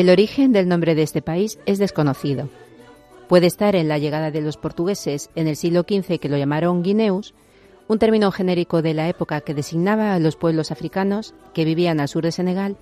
[0.00, 2.48] El origen del nombre de este país es desconocido.
[3.28, 6.82] Puede estar en la llegada de los portugueses en el siglo XV que lo llamaron
[6.82, 7.34] Guineus,
[7.86, 12.08] un término genérico de la época que designaba a los pueblos africanos que vivían al
[12.08, 12.78] sur de Senegal,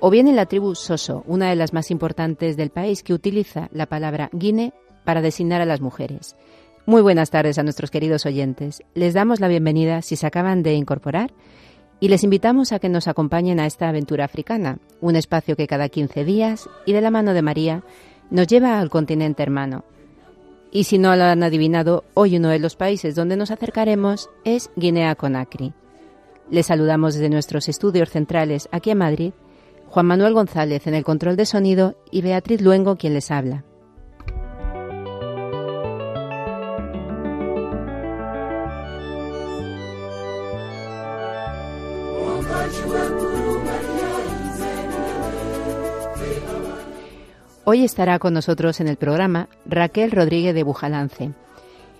[0.00, 3.68] o bien en la tribu Soso, una de las más importantes del país que utiliza
[3.70, 4.72] la palabra guine
[5.04, 6.34] para designar a las mujeres.
[6.86, 8.82] Muy buenas tardes a nuestros queridos oyentes.
[8.94, 11.30] Les damos la bienvenida si se acaban de incorporar
[12.00, 15.88] y les invitamos a que nos acompañen a esta aventura africana, un espacio que cada
[15.88, 17.82] 15 días y de la mano de María
[18.30, 19.84] nos lleva al continente hermano
[20.70, 24.70] y si no lo han adivinado, hoy uno de los países donde nos acercaremos es
[24.76, 25.72] Guinea-Conakry.
[26.50, 29.32] Les saludamos desde nuestros estudios centrales aquí en Madrid,
[29.88, 33.64] Juan Manuel González en el control de sonido y Beatriz Luengo quien les habla.
[47.70, 51.32] Hoy estará con nosotros en el programa Raquel Rodríguez de Bujalance.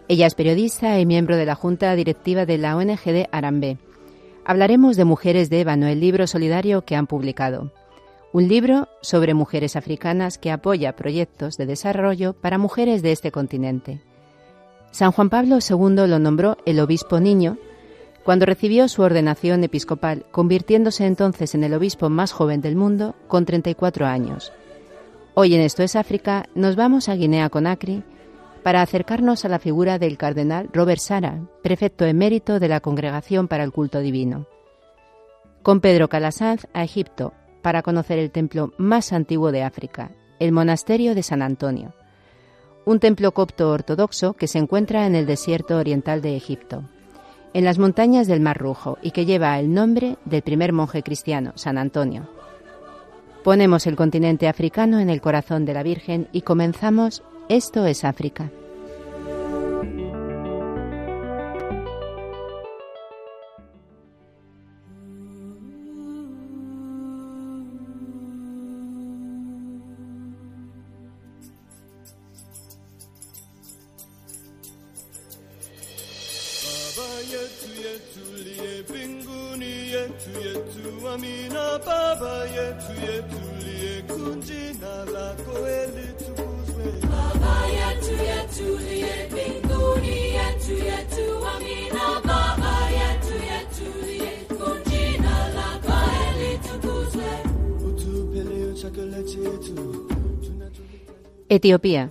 [0.09, 3.77] Ella es periodista y miembro de la Junta Directiva de la ONG de Arambe.
[4.47, 7.71] Hablaremos de Mujeres de Ébano, el libro solidario que han publicado.
[8.33, 14.01] Un libro sobre mujeres africanas que apoya proyectos de desarrollo para mujeres de este continente.
[14.91, 17.59] San Juan Pablo II lo nombró el obispo niño
[18.25, 23.45] cuando recibió su ordenación episcopal, convirtiéndose entonces en el obispo más joven del mundo con
[23.45, 24.51] 34 años.
[25.41, 28.03] Hoy en Esto es África nos vamos a Guinea-Conakry
[28.65, 33.63] para acercarnos a la figura del cardenal Robert Sara, prefecto emérito de la Congregación para
[33.63, 34.49] el Culto Divino.
[35.63, 41.15] Con Pedro Calasanz a Egipto para conocer el templo más antiguo de África, el monasterio
[41.15, 41.95] de San Antonio,
[42.85, 46.83] un templo copto ortodoxo que se encuentra en el desierto oriental de Egipto,
[47.55, 51.53] en las montañas del Mar Rojo y que lleva el nombre del primer monje cristiano,
[51.55, 52.38] San Antonio.
[53.45, 58.51] Ponemos el continente africano en el corazón de la Virgen y comenzamos Esto es África.
[101.49, 102.11] Etiopía.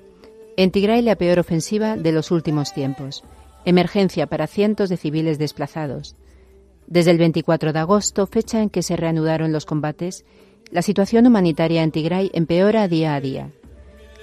[0.56, 3.24] En Tigray la peor ofensiva de los últimos tiempos.
[3.66, 6.16] Emergencia para cientos de civiles desplazados.
[6.88, 10.24] Desde el 24 de agosto, fecha en que se reanudaron los combates,
[10.72, 13.52] la situación humanitaria en Tigray empeora día a día.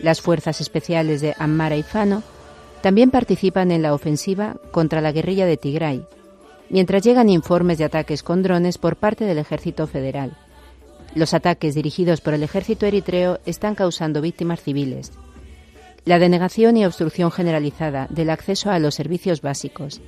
[0.04, 2.22] Las fuerzas especiales de Ammara y Fano
[2.82, 6.04] también participan en la ofensiva contra la guerrilla de Tigray,
[6.68, 10.36] mientras llegan informes de ataques con drones por parte del ejército federal.
[11.14, 15.10] Los ataques dirigidos por el ejército eritreo están causando víctimas civiles.
[16.04, 20.02] La denegación y obstrucción generalizada del acceso a los servicios básicos,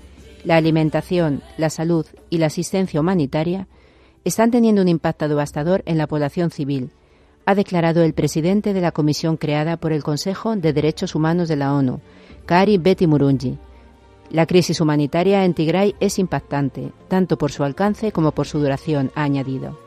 [0.44, 3.66] la alimentación, la salud y la asistencia humanitaria
[4.26, 6.90] están teniendo un impacto devastador en la población civil,
[7.46, 11.54] ha declarado el presidente de la comisión creada por el Consejo de Derechos Humanos de
[11.54, 12.00] la ONU,
[12.44, 13.56] Kari Betty Murungi.
[14.30, 19.12] La crisis humanitaria en Tigray es impactante, tanto por su alcance como por su duración,
[19.14, 19.78] ha añadido.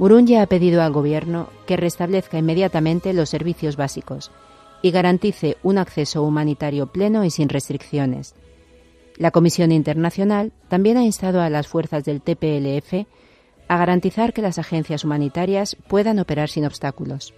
[0.00, 4.32] Urungi ha pedido al Gobierno que restablezca inmediatamente los servicios básicos
[4.82, 8.34] y garantice un acceso humanitario pleno y sin restricciones.
[9.16, 13.06] La Comisión Internacional también ha instado a las fuerzas del TPLF
[13.70, 17.32] a garantizar que las agencias humanitarias puedan operar sin obstáculos.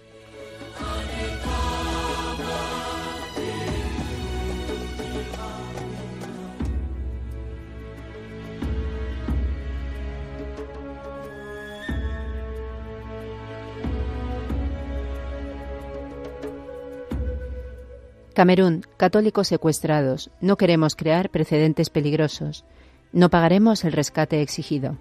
[18.33, 20.31] Camerún, católicos secuestrados.
[20.41, 22.65] No queremos crear precedentes peligrosos.
[23.11, 24.97] No pagaremos el rescate exigido.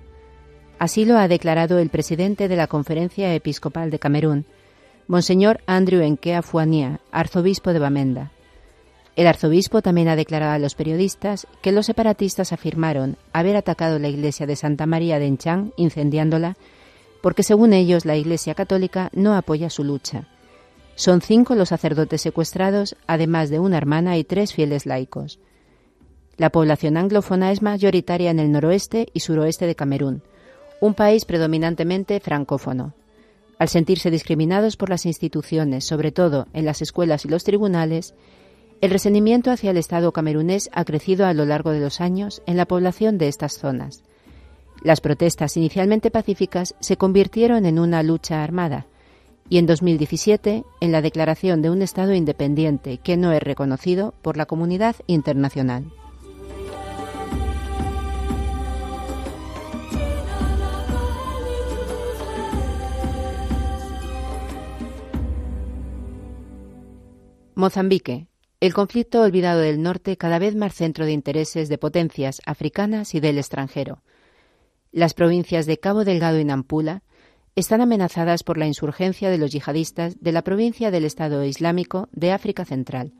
[0.82, 4.46] Así lo ha declarado el presidente de la Conferencia Episcopal de Camerún,
[5.06, 8.32] Monseñor Andrew Enkea Fuania, arzobispo de Bamenda.
[9.14, 14.08] El arzobispo también ha declarado a los periodistas que los separatistas afirmaron haber atacado la
[14.08, 16.56] iglesia de Santa María de Enchang, incendiándola,
[17.22, 20.26] porque según ellos la Iglesia Católica no apoya su lucha.
[20.96, 25.38] Son cinco los sacerdotes secuestrados, además de una hermana y tres fieles laicos.
[26.38, 30.24] La población anglófona es mayoritaria en el noroeste y suroeste de Camerún,
[30.82, 32.92] un país predominantemente francófono.
[33.56, 38.14] Al sentirse discriminados por las instituciones, sobre todo en las escuelas y los tribunales,
[38.80, 42.56] el resentimiento hacia el Estado camerunés ha crecido a lo largo de los años en
[42.56, 44.02] la población de estas zonas.
[44.82, 48.88] Las protestas inicialmente pacíficas se convirtieron en una lucha armada
[49.48, 54.36] y en 2017 en la declaración de un Estado independiente que no es reconocido por
[54.36, 55.84] la comunidad internacional.
[67.54, 68.28] Mozambique,
[68.60, 73.20] el conflicto olvidado del norte cada vez más centro de intereses de potencias africanas y
[73.20, 74.02] del extranjero.
[74.90, 77.02] Las provincias de Cabo Delgado y Nampula
[77.54, 82.32] están amenazadas por la insurgencia de los yihadistas de la provincia del Estado Islámico de
[82.32, 83.12] África Central.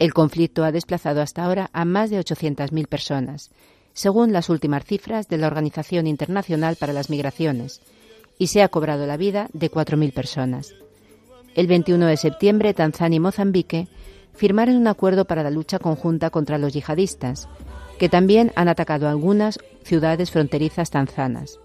[0.00, 3.52] El conflicto ha desplazado hasta ahora a más de 800.000 personas,
[3.92, 7.80] según las últimas cifras de la Organización Internacional para las Migraciones,
[8.36, 10.74] y se ha cobrado la vida de 4.000 personas.
[11.54, 13.88] El 21 de septiembre, Tanzania y Mozambique
[14.32, 17.48] firmaron un acuerdo para la lucha conjunta contra los yihadistas,
[17.98, 21.60] que también han atacado algunas ciudades fronterizas tanzanas.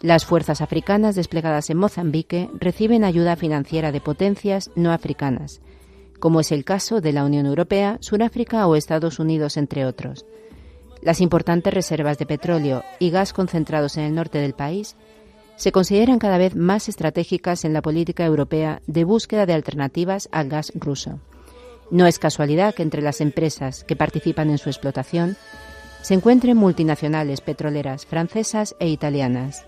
[0.00, 5.60] Las fuerzas africanas desplegadas en Mozambique reciben ayuda financiera de potencias no africanas,
[6.20, 10.24] como es el caso de la Unión Europea, Sudáfrica o Estados Unidos, entre otros.
[11.02, 14.96] Las importantes reservas de petróleo y gas concentrados en el norte del país
[15.60, 20.48] se consideran cada vez más estratégicas en la política europea de búsqueda de alternativas al
[20.48, 21.20] gas ruso.
[21.90, 25.36] No es casualidad que entre las empresas que participan en su explotación
[26.00, 29.66] se encuentren multinacionales petroleras francesas e italianas.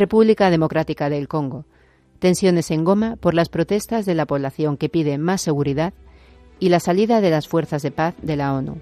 [0.00, 1.66] República Democrática del Congo.
[2.20, 5.92] Tensiones en Goma por las protestas de la población que pide más seguridad
[6.58, 8.78] y la salida de las fuerzas de paz de la ONU.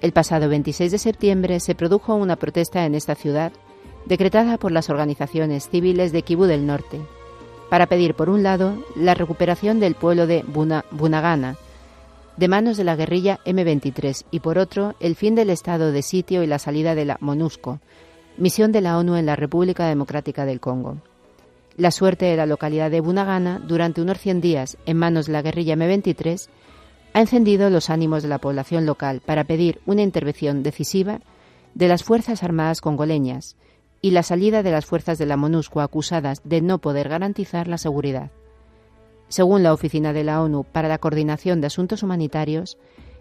[0.00, 3.52] El pasado 26 de septiembre se produjo una protesta en esta ciudad
[4.04, 7.00] decretada por las organizaciones civiles de Kibú del Norte,
[7.70, 10.44] para pedir, por un lado, la recuperación del pueblo de
[10.90, 11.54] Bunagana,
[12.36, 16.42] de manos de la guerrilla M23, y por otro, el fin del estado de sitio
[16.42, 17.78] y la salida de la MONUSCO,
[18.36, 20.98] misión de la ONU en la República Democrática del Congo.
[21.76, 25.42] La suerte de la localidad de Bunagana, durante unos 100 días en manos de la
[25.42, 26.48] guerrilla M23,
[27.14, 31.20] ha encendido los ánimos de la población local para pedir una intervención decisiva
[31.74, 33.56] de las Fuerzas Armadas congoleñas
[34.02, 37.78] y la salida de las fuerzas de la MONUSCO acusadas de no poder garantizar la
[37.78, 38.30] seguridad.
[39.28, 42.76] Según la Oficina de la ONU para la Coordinación de Asuntos Humanitarios,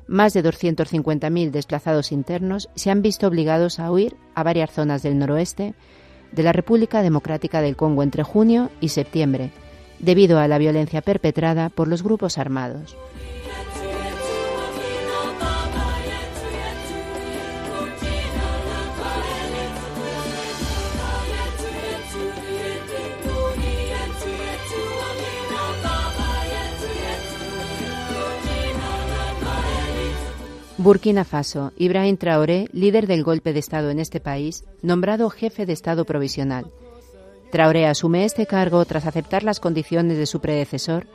[0.08, 5.18] más de 250.000 desplazados internos se han visto obligados a huir a varias zonas del
[5.18, 5.74] noroeste
[6.32, 9.52] de la República Democrática del Congo entre junio y septiembre,
[10.00, 12.96] debido a la violencia perpetrada por los grupos armados.
[30.82, 35.74] Burkina Faso, Ibrahim Traoré, líder del golpe de Estado en este país, nombrado jefe de
[35.74, 36.66] Estado provisional.
[37.52, 41.06] Traoré asume este cargo tras aceptar las condiciones de su predecesor,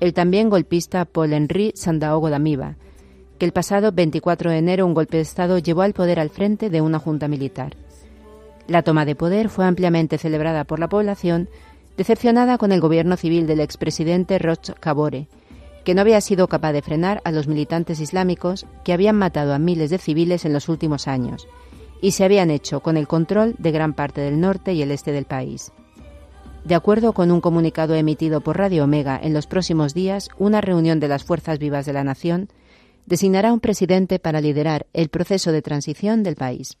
[0.00, 2.76] el también golpista Paul-Henri Sandaogo Damiba,
[3.38, 6.70] que el pasado 24 de enero un golpe de Estado llevó al poder al frente
[6.70, 7.76] de una junta militar.
[8.68, 11.50] La toma de poder fue ampliamente celebrada por la población,
[11.98, 15.28] decepcionada con el gobierno civil del expresidente Roch Kabore,
[15.84, 19.58] que no había sido capaz de frenar a los militantes islámicos que habían matado a
[19.58, 21.46] miles de civiles en los últimos años
[22.00, 25.12] y se habían hecho con el control de gran parte del norte y el este
[25.12, 25.72] del país.
[26.64, 31.00] De acuerdo con un comunicado emitido por Radio Omega en los próximos días, una reunión
[31.00, 32.48] de las Fuerzas Vivas de la Nación
[33.06, 36.76] designará un presidente para liderar el proceso de transición del país.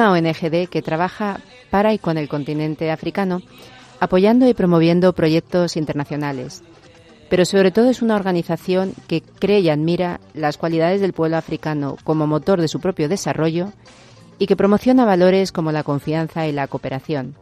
[0.00, 3.42] Una ONGD que trabaja para y con el continente africano,
[4.00, 6.62] apoyando y promoviendo proyectos internacionales.
[7.28, 11.98] Pero sobre todo es una organización que cree y admira las cualidades del pueblo africano
[12.02, 13.72] como motor de su propio desarrollo
[14.38, 17.34] y que promociona valores como la confianza y la cooperación.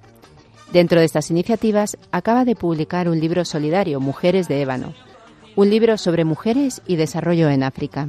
[0.73, 4.95] Dentro de estas iniciativas acaba de publicar un libro solidario, Mujeres de Ébano,
[5.55, 8.09] un libro sobre mujeres y desarrollo en África.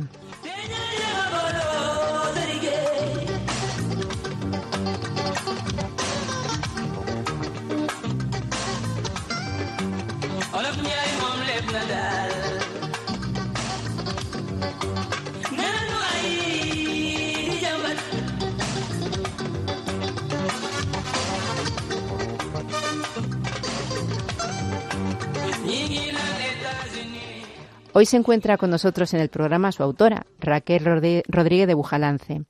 [27.91, 32.43] Hoy se encuentra con nosotros en el programa su autora, Raquel Rodríguez de Bujalance.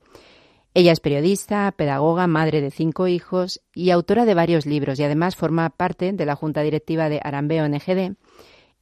[0.74, 5.36] Ella es periodista, pedagoga, madre de cinco hijos y autora de varios libros y además
[5.36, 8.16] forma parte de la junta directiva de Arambe ONGD,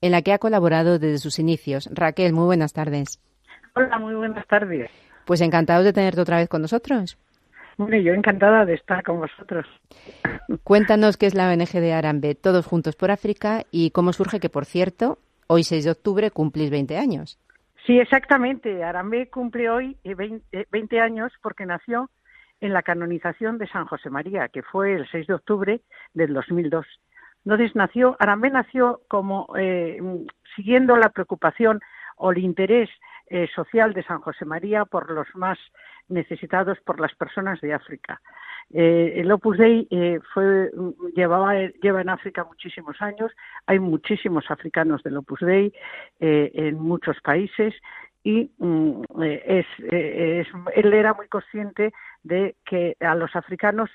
[0.01, 1.89] en la que ha colaborado desde sus inicios.
[1.93, 3.21] Raquel, muy buenas tardes.
[3.77, 4.91] Hola, muy buenas tardes.
[5.27, 7.17] Pues encantados de tenerte otra vez con nosotros.
[7.77, 9.65] Bueno, yo encantada de estar con vosotros.
[10.65, 14.51] Cuéntanos qué es la ONG de Arambe, Todos Juntos por África, y cómo surge que,
[14.51, 15.19] por cierto,
[15.49, 17.39] hoy 6 de octubre cumplís 20 años.
[17.87, 18.85] Sí, exactamente.
[18.85, 22.11] Arambe cumple hoy eh, 20, eh, 20 años porque nació
[22.61, 25.81] en la canonización de San José María, que fue el 6 de octubre
[26.15, 26.87] del 2002.
[27.45, 29.99] Entonces nació, Arambe nació como eh,
[30.55, 31.81] siguiendo la preocupación
[32.17, 32.91] o el interés
[33.31, 35.59] eh, social de San José María por los más
[36.09, 38.21] necesitados, por las personas de África.
[38.73, 40.71] Eh, el Opus Dei eh, fue,
[41.15, 43.33] llevaba, lleva en África muchísimos años,
[43.67, 45.73] hay muchísimos africanos del Opus Dei
[46.21, 47.75] eh, en muchos países
[48.25, 51.93] y mm, eh, es, es- él era muy consciente
[52.25, 53.89] de que a los africanos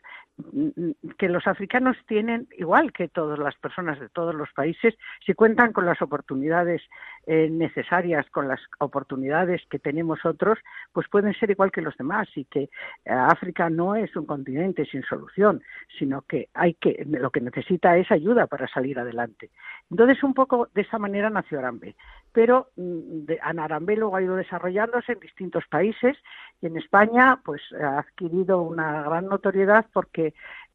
[1.20, 5.72] que los africanos tienen igual que todas las personas de todos los países si cuentan
[5.74, 6.82] con las oportunidades
[7.28, 10.58] eh, necesarias con las oportunidades que tenemos otros
[10.92, 12.70] pues pueden ser igual que los demás y que eh,
[13.06, 15.62] África no es un continente sin solución
[16.00, 19.52] sino que hay que lo que necesita es ayuda para salir adelante.
[19.92, 21.96] Entonces un poco de esa manera nació Arambe
[22.34, 26.18] pero mm, de, Arambe luego ha ido desarrollándose en distintos países
[26.62, 30.23] y en España pues ha adquirido una gran notoriedad porque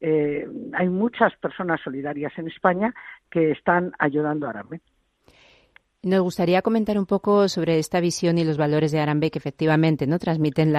[0.01, 2.93] eh, hay muchas personas solidarias en España
[3.31, 4.81] que están ayudando a Arambe.
[6.01, 10.07] Nos gustaría comentar un poco sobre esta visión y los valores de Arambe que efectivamente
[10.07, 10.73] no transmiten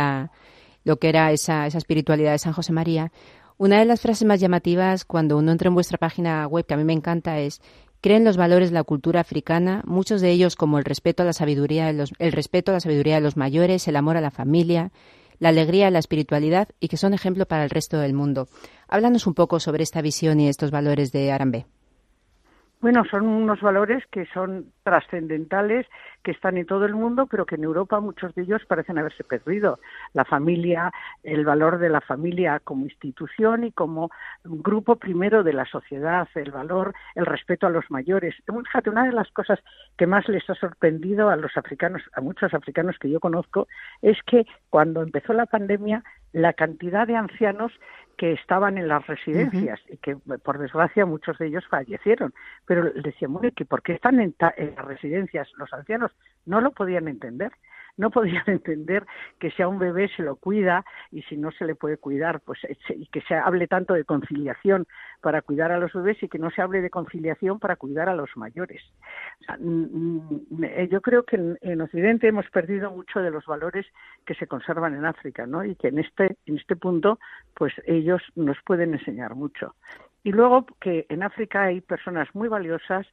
[0.85, 3.13] lo que era esa, esa espiritualidad de San José María.
[3.59, 6.79] Una de las frases más llamativas cuando uno entra en vuestra página web, que a
[6.79, 7.61] mí me encanta, es
[8.01, 11.35] creen los valores de la cultura africana, muchos de ellos como el respeto a la
[11.35, 14.91] sabiduría, el respeto a la sabiduría de los mayores, el amor a la familia,
[15.41, 18.49] la alegría, la espiritualidad y que son ejemplo para el resto del mundo.
[18.87, 21.67] Háblanos un poco sobre esta visión y estos valores de Arambe.
[22.81, 25.87] Bueno, son unos valores que son trascendentales,
[26.23, 29.23] que están en todo el mundo, pero que en Europa muchos de ellos parecen haberse
[29.23, 29.81] perdido.
[30.15, 30.91] La familia,
[31.23, 34.11] el valor de la familia como institución y como
[34.45, 38.35] grupo primero de la sociedad, el valor, el respeto a los mayores.
[38.47, 39.59] Fíjate, una de las cosas
[39.99, 43.69] que más les ha sorprendido a los africanos, a muchos africanos que yo conozco,
[44.01, 47.73] es que cuando empezó la pandemia, la cantidad de ancianos
[48.21, 52.35] que estaban en las residencias y que, por desgracia, muchos de ellos fallecieron.
[52.67, 56.13] Pero decían, bueno, ¿y ¿por qué están en, en, las residencias los ancianos?
[56.45, 57.51] No lo podían entender.
[57.97, 59.07] No podían entender
[59.39, 62.41] que si a un bebé se lo cuida y si no se le puede cuidar,
[62.41, 64.87] pues y que se hable tanto de conciliación
[65.21, 68.15] para cuidar a los bebés y que no se hable de conciliación para cuidar a
[68.15, 68.83] los mayores.
[69.47, 73.87] Sea, yo creo que en, en, Occidente hemos perdido mucho de los valores
[74.27, 75.65] que se conservan en África, ¿no?
[75.65, 77.19] Y que en este en este punto,
[77.55, 79.75] pues ellos nos pueden enseñar mucho.
[80.23, 83.07] Y luego que en África hay personas muy valiosas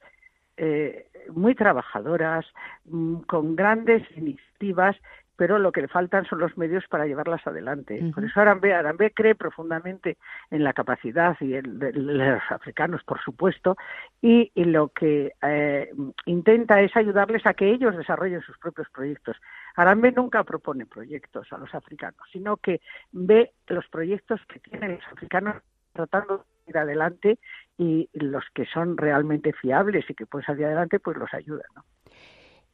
[0.58, 2.46] eh, muy trabajadoras,
[2.86, 4.96] mmm, con grandes iniciativas,
[5.36, 8.00] pero lo que le faltan son los medios para llevarlas adelante.
[8.02, 8.14] Uh -huh.
[8.16, 10.18] Por eso Arambe, Arambe cree profundamente
[10.50, 13.78] en la capacidad y el, de, de los africanos, por supuesto,
[14.20, 15.92] y, y lo que eh,
[16.26, 19.38] intenta es ayudarles a que ellos desarrollen sus propios proyectos.
[19.76, 25.08] Arambe nunca propone proyectos a los africanos, sino que ve los proyectos que tienen los
[25.14, 25.58] africanos
[25.94, 27.40] tratando de ir adelante
[27.78, 31.84] y los que son realmente fiables y que pueden salir adelante, pues los ayuda, ¿no?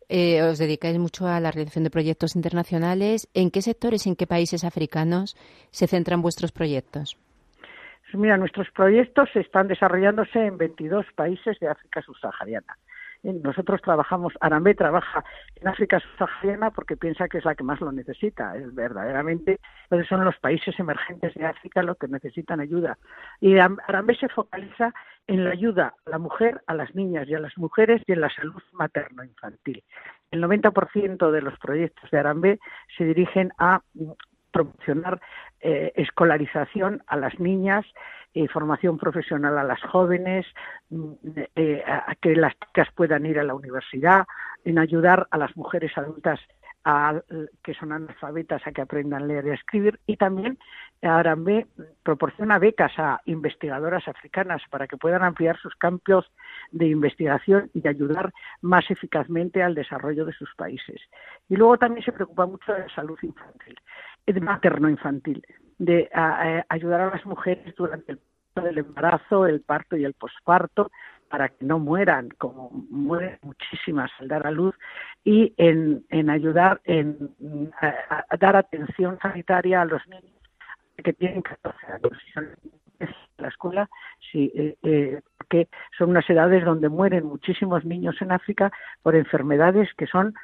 [0.10, 3.30] Eh, os dedicáis mucho a la realización de proyectos internacionales.
[3.34, 5.36] ¿En qué sectores, en qué países africanos
[5.72, 7.18] se centran vuestros proyectos?
[8.04, 12.78] Pues mira, nuestros proyectos están desarrollándose en 22 países de África subsahariana.
[13.24, 15.24] Nosotros trabajamos, Arambe trabaja
[15.56, 20.10] en África subsahariana porque piensa que es la que más lo necesita, es verdaderamente, entonces
[20.10, 22.98] son los países emergentes de África los que necesitan ayuda.
[23.40, 24.94] Y Arambe se focaliza
[25.28, 28.22] en la ayuda a la mujer, a las niñas y a las mujeres y en
[28.22, 29.84] la salud materno-infantil.
[30.32, 32.60] El 90% de los proyectos de Arambe
[32.98, 33.82] se dirigen a
[34.52, 35.20] promocionar
[35.62, 37.86] eh, escolarización a las niñas,
[38.34, 40.46] eh, formación profesional a las jóvenes,
[40.90, 41.12] mm,
[41.56, 44.26] eh, a que las chicas puedan ir a la universidad,
[44.66, 46.40] en ayudar a las mujeres adultas
[47.64, 50.58] que son analfabetas a que aprendan a leer y a escribir y también
[51.02, 51.68] Arambe
[52.04, 56.30] proporciona becas a investigadoras africanas para que puedan ampliar sus campos
[56.72, 61.02] de investigación y ayudar más eficazmente al desarrollo de sus países.
[61.48, 63.80] Y luego también se preocupa mucho de la salud infantil,
[65.86, 68.18] de de ayudar a las mujeres durante
[68.56, 70.92] el embarazo, el parto y el posparto,
[71.30, 74.76] para que no mueran, como mueren muchísimas al dar a luz,
[75.24, 77.34] y en, en ayudar en
[77.82, 80.32] a, dar atención sanitaria a los niños
[81.04, 82.12] que tienen 14 años.
[82.34, 82.50] Son
[83.38, 83.90] la escuela,
[84.32, 89.90] sí, eh, eh, porque son unas edades donde mueren muchísimos niños en África por enfermedades
[89.98, 90.36] que son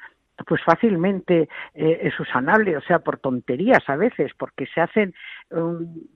[0.45, 5.13] pues fácilmente eh, susanables, o sea, por tonterías a veces, porque se hacen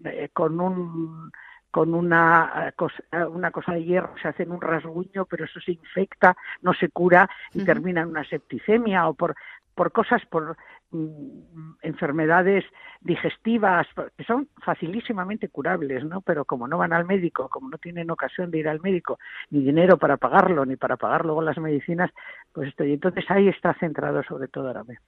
[0.06, 1.32] eh, con un
[1.72, 5.72] con una cosa, una cosa de hierro, se hace en un rasguño, pero eso se
[5.72, 9.34] infecta, no se cura y termina en una septicemia o por,
[9.76, 10.58] por cosas, por
[10.92, 12.64] mm, enfermedades
[13.02, 16.22] digestivas, que son facilísimamente curables, ¿no?
[16.22, 19.62] Pero como no van al médico, como no tienen ocasión de ir al médico, ni
[19.62, 22.12] dinero para pagarlo, ni para pagar luego las medicinas,
[22.52, 22.94] pues estoy.
[22.94, 25.00] Entonces ahí está centrado sobre todo Árabe.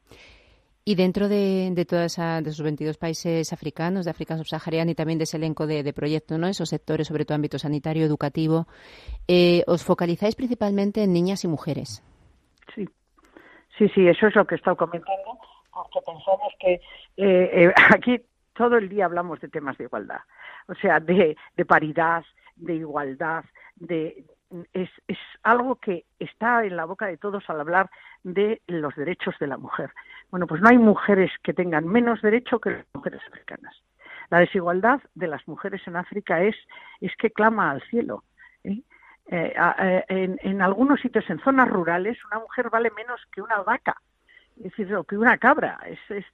[0.87, 5.23] Y dentro de, de todos esos 22 países africanos, de África subsahariana y también de
[5.23, 6.47] ese elenco de, proyectos, ¿no?
[6.47, 8.67] esos sectores, sobre todo ámbito sanitario, educativo,
[9.27, 12.03] eh, os focalizáis principalmente en niñas y mujeres.
[12.75, 12.87] Sí,
[13.77, 15.37] sí, sí, eso es lo que he estado comentando,
[15.73, 16.81] porque pensamos que eh,
[17.17, 18.21] eh, aquí
[18.53, 20.21] todo el día hablamos de temas de igualdad,
[20.67, 22.23] o sea, de, de paridad,
[22.55, 23.43] de igualdad,
[23.75, 24.23] de,
[24.73, 27.89] es, es, algo que está en la boca de todos al hablar
[28.23, 29.91] de los derechos de la mujer.
[30.31, 33.75] Bueno, pues no hay mujeres que tengan menos derecho que las mujeres africanas.
[34.29, 36.55] La desigualdad de las mujeres en África es,
[37.01, 38.23] es que clama al cielo.
[38.63, 38.81] ¿eh?
[39.27, 43.95] Eh, en, en, algunos sitios, en zonas rurales, una mujer vale menos que una vaca
[44.57, 46.25] es decir, que una cabra, es, es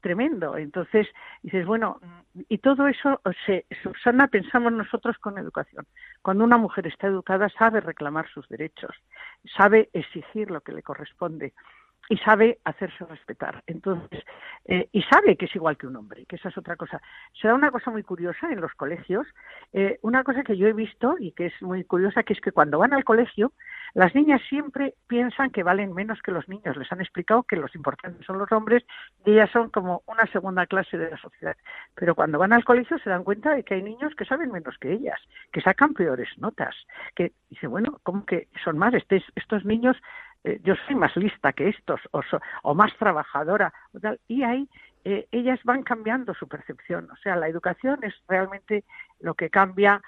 [0.00, 0.56] tremendo.
[0.56, 1.06] Entonces,
[1.42, 2.00] dices, bueno,
[2.48, 5.86] y todo eso se subsana, pensamos nosotros con educación.
[6.22, 8.94] Cuando una mujer está educada, sabe reclamar sus derechos,
[9.56, 11.54] sabe exigir lo que le corresponde
[12.08, 13.62] y sabe hacerse respetar.
[13.66, 14.24] Entonces,
[14.64, 17.00] eh, y sabe que es igual que un hombre, que esa es otra cosa.
[17.40, 19.26] Se da una cosa muy curiosa en los colegios,
[19.72, 22.52] eh, una cosa que yo he visto y que es muy curiosa, que es que
[22.52, 23.52] cuando van al colegio,
[23.94, 26.76] las niñas siempre piensan que valen menos que los niños.
[26.76, 28.84] Les han explicado que los importantes son los hombres
[29.24, 31.56] y ellas son como una segunda clase de la sociedad.
[31.94, 34.76] Pero cuando van al colegio se dan cuenta de que hay niños que saben menos
[34.78, 35.20] que ellas,
[35.52, 36.74] que sacan peores notas,
[37.14, 38.94] que dice, bueno, ¿cómo que son más?
[39.34, 39.96] estos niños
[40.48, 42.00] eh, yo soy más lista que estos
[42.62, 43.70] o, más trabajadora
[44.28, 44.66] y ahí
[45.04, 48.84] eh, ellas van cambiando su percepción o sea la educación es realmente
[49.20, 50.00] lo que cambia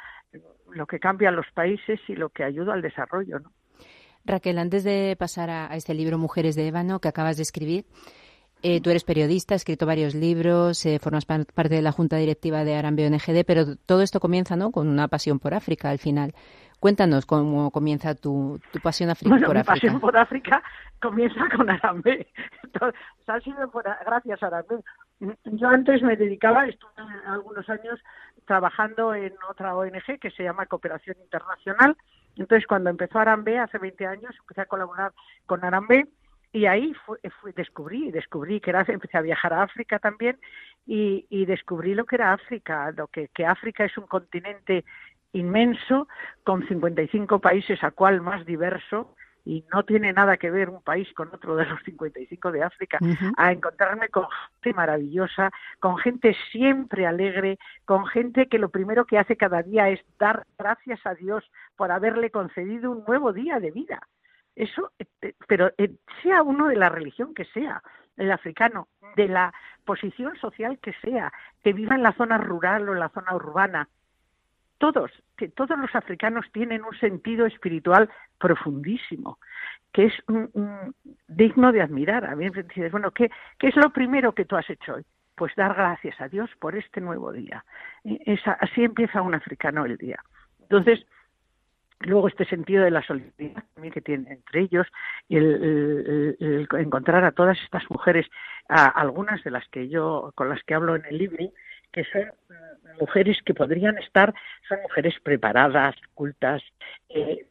[0.73, 3.53] lo que cambia los países y lo que ayuda al desarrollo ¿no?
[4.25, 7.85] Raquel antes de pasar a, este libro Mujeres de Ébano que acabas de escribir
[8.63, 12.75] eh, tú eres periodista, has escrito varios libros, formas parte de la junta directiva de
[12.75, 14.71] Arambe ONGD, pero todo esto comienza ¿no?
[14.71, 16.35] con una pasión por África al final.
[16.81, 19.75] Cuéntanos cómo comienza tu, tu pasión África bueno, por mi África.
[19.75, 20.63] pasión por África
[21.01, 22.27] comienza con Arambe.
[23.27, 24.83] ha sido gracias a Arambe.
[25.45, 26.91] Yo antes me dedicaba, estuve
[27.27, 28.01] algunos años
[28.47, 31.97] trabajando en otra ONG que se llama Cooperación Internacional.
[32.37, 35.13] Entonces, cuando empezó Arambe, hace 20 años, empecé a colaborar
[35.45, 36.09] con Arambe
[36.53, 36.93] y ahí
[37.55, 40.39] descubrí, descubrí que era, empecé a viajar a África también
[40.87, 44.85] y, y descubrí lo que era África, lo que, que África es un continente
[45.33, 46.09] inmenso,
[46.45, 49.15] con 55 países, a cual más diverso,
[49.45, 52.99] y no tiene nada que ver un país con otro de los 55 de África,
[53.37, 54.27] a encontrarme con
[54.63, 59.89] gente maravillosa, con gente siempre alegre, con gente que lo primero que hace cada día
[59.89, 61.45] es dar gracias a Dios
[61.77, 64.01] por haberle concedido un nuevo día de vida.
[64.57, 67.83] Eso, eh, pero eh, sea uno de la religión que sea,
[68.17, 72.93] el africano, de la posición social que sea, que viva en la zona rural o
[72.93, 73.89] en la zona urbana,
[74.81, 79.39] todos, que todos los africanos tienen un sentido espiritual profundísimo,
[79.93, 80.15] que es
[81.29, 82.25] digno de admirar.
[82.25, 85.05] A mí me dices, bueno, ¿qué, ¿qué es lo primero que tú has hecho hoy?
[85.37, 87.63] Pues dar gracias a Dios por este nuevo día.
[88.61, 90.19] Así empieza un africano el día.
[90.63, 91.07] Entonces,
[92.01, 94.87] luego este sentido de la solidaridad también que tienen entre ellos
[95.29, 98.27] y el, encontrar a todas estas mujeres
[98.69, 101.53] a algunas de las que yo con las que hablo en el libro
[101.93, 102.23] que son
[102.99, 104.35] mujeres que podrían estar,
[104.69, 106.63] son mujeres preparadas, cultas,
[107.09, 107.47] eh,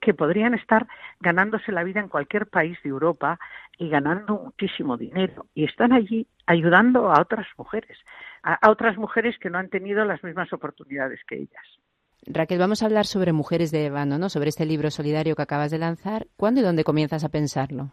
[0.00, 0.86] que podrían estar
[1.20, 3.38] ganándose la vida en cualquier país de Europa
[3.78, 5.46] y ganando muchísimo dinero.
[5.54, 7.98] Y están allí ayudando a otras mujeres,
[8.42, 11.80] a, otras mujeres que no han tenido las mismas oportunidades que ellas.
[12.26, 14.30] Raquel, vamos a hablar sobre Mujeres de Ébano, ¿no?
[14.30, 16.26] Sobre este libro solidario que acabas de lanzar.
[16.36, 17.90] ¿Cuándo y dónde comienzas a pensarlo?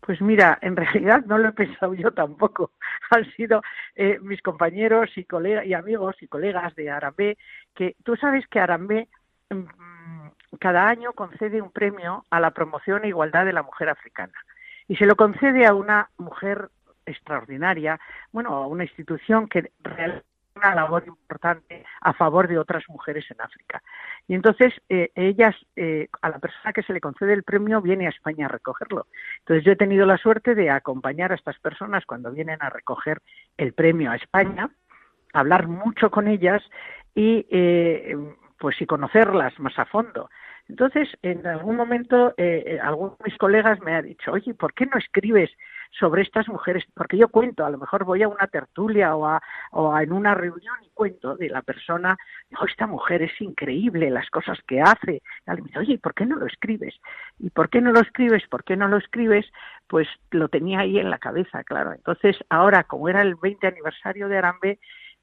[0.00, 2.72] Pues mira, en realidad no lo he pensado yo tampoco.
[3.10, 3.62] Han sido
[3.94, 7.36] eh, mis compañeros y, colegas, y amigos y colegas de Arambé,
[7.74, 9.08] que tú sabes que Arambé
[9.50, 10.28] mm,
[10.60, 14.34] cada año concede un premio a la promoción e igualdad de la mujer africana.
[14.86, 16.70] Y se lo concede a una mujer
[17.04, 18.00] extraordinaria,
[18.32, 20.27] bueno, a una institución que realmente
[20.58, 23.82] una labor importante a favor de otras mujeres en África.
[24.26, 28.06] Y entonces eh, ellas, eh, a la persona que se le concede el premio, viene
[28.06, 29.06] a España a recogerlo.
[29.40, 33.20] Entonces yo he tenido la suerte de acompañar a estas personas cuando vienen a recoger
[33.56, 34.70] el premio a España,
[35.32, 36.62] hablar mucho con ellas
[37.14, 38.16] y eh,
[38.58, 40.30] pues y conocerlas más a fondo.
[40.68, 44.86] Entonces, en algún momento, eh, alguno de mis colegas me ha dicho, oye, ¿por qué
[44.86, 45.50] no escribes
[45.90, 49.40] sobre estas mujeres, porque yo cuento, a lo mejor voy a una tertulia o a,
[49.72, 52.16] o en una reunión y cuento de la persona,
[52.50, 55.22] digo, esta mujer es increíble, las cosas que hace.
[55.46, 56.94] Y me dice, oye, ¿por qué no lo escribes?
[57.38, 58.46] ¿Y por qué no lo escribes?
[58.48, 59.46] ¿Por qué no lo escribes?
[59.86, 61.92] Pues lo tenía ahí en la cabeza, claro.
[61.92, 64.78] Entonces, ahora, como era el 20 aniversario de Arambe,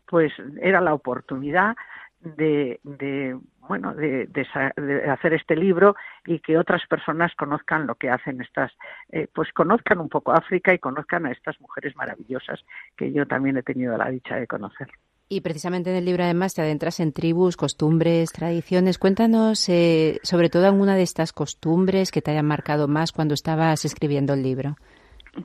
[0.08, 0.32] pues
[0.62, 1.76] era la oportunidad
[2.22, 8.10] de, de bueno de, de, hacer este libro y que otras personas conozcan lo que
[8.10, 8.72] hacen estas
[9.10, 12.64] eh, pues conozcan un poco África y conozcan a estas mujeres maravillosas
[12.98, 14.88] que yo también he tenido la dicha de conocer
[15.28, 19.00] y precisamente en el libro además te adentras en tribus, costumbres, tradiciones.
[19.00, 23.86] Cuéntanos eh, sobre todo alguna de estas costumbres que te hayan marcado más cuando estabas
[23.86, 24.76] escribiendo el libro.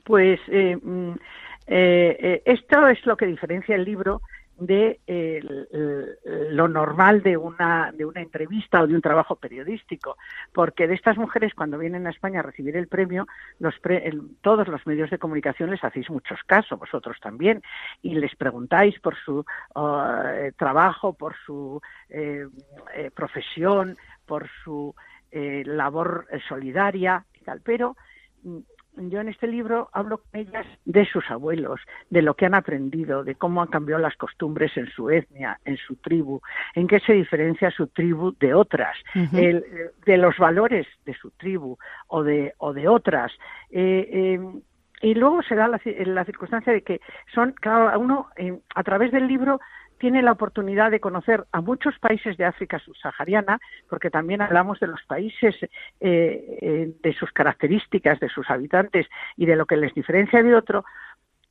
[0.04, 1.12] Pues eh, mm,
[1.66, 4.20] esto es lo que diferencia el libro
[4.61, 5.01] de
[6.51, 10.16] lo normal de una, de una entrevista o de un trabajo periodístico,
[10.53, 13.27] porque de estas mujeres cuando vienen a España a recibir el premio,
[13.59, 13.75] los
[14.40, 17.62] todos los medios de comunicación les hacéis muchos casos, vosotros también,
[18.03, 19.44] y les preguntáis por su
[19.77, 22.46] eh, trabajo, por su eh,
[22.94, 23.96] eh, profesión,
[24.27, 24.94] por su
[25.33, 27.96] labor solidaria y tal, pero
[28.42, 28.59] mm,
[28.96, 33.24] yo en este libro hablo con ellas de sus abuelos, de lo que han aprendido,
[33.24, 36.40] de cómo han cambiado las costumbres en su etnia, en su tribu,
[36.74, 38.96] en qué se diferencia su tribu de otras,
[39.33, 43.33] de los valores de su tribu o de, o de otras.
[43.70, 44.40] Eh, eh,
[45.03, 47.00] y luego se da la, la, circunstancia de que
[47.35, 49.61] son, cada uno, eh, a través del libro,
[50.00, 54.86] tiene la oportunidad de conocer a muchos países de África subsahariana, porque también hablamos de
[54.86, 55.68] los países, eh,
[56.00, 60.84] eh, de sus características, de sus habitantes y de lo que les diferencia de otro,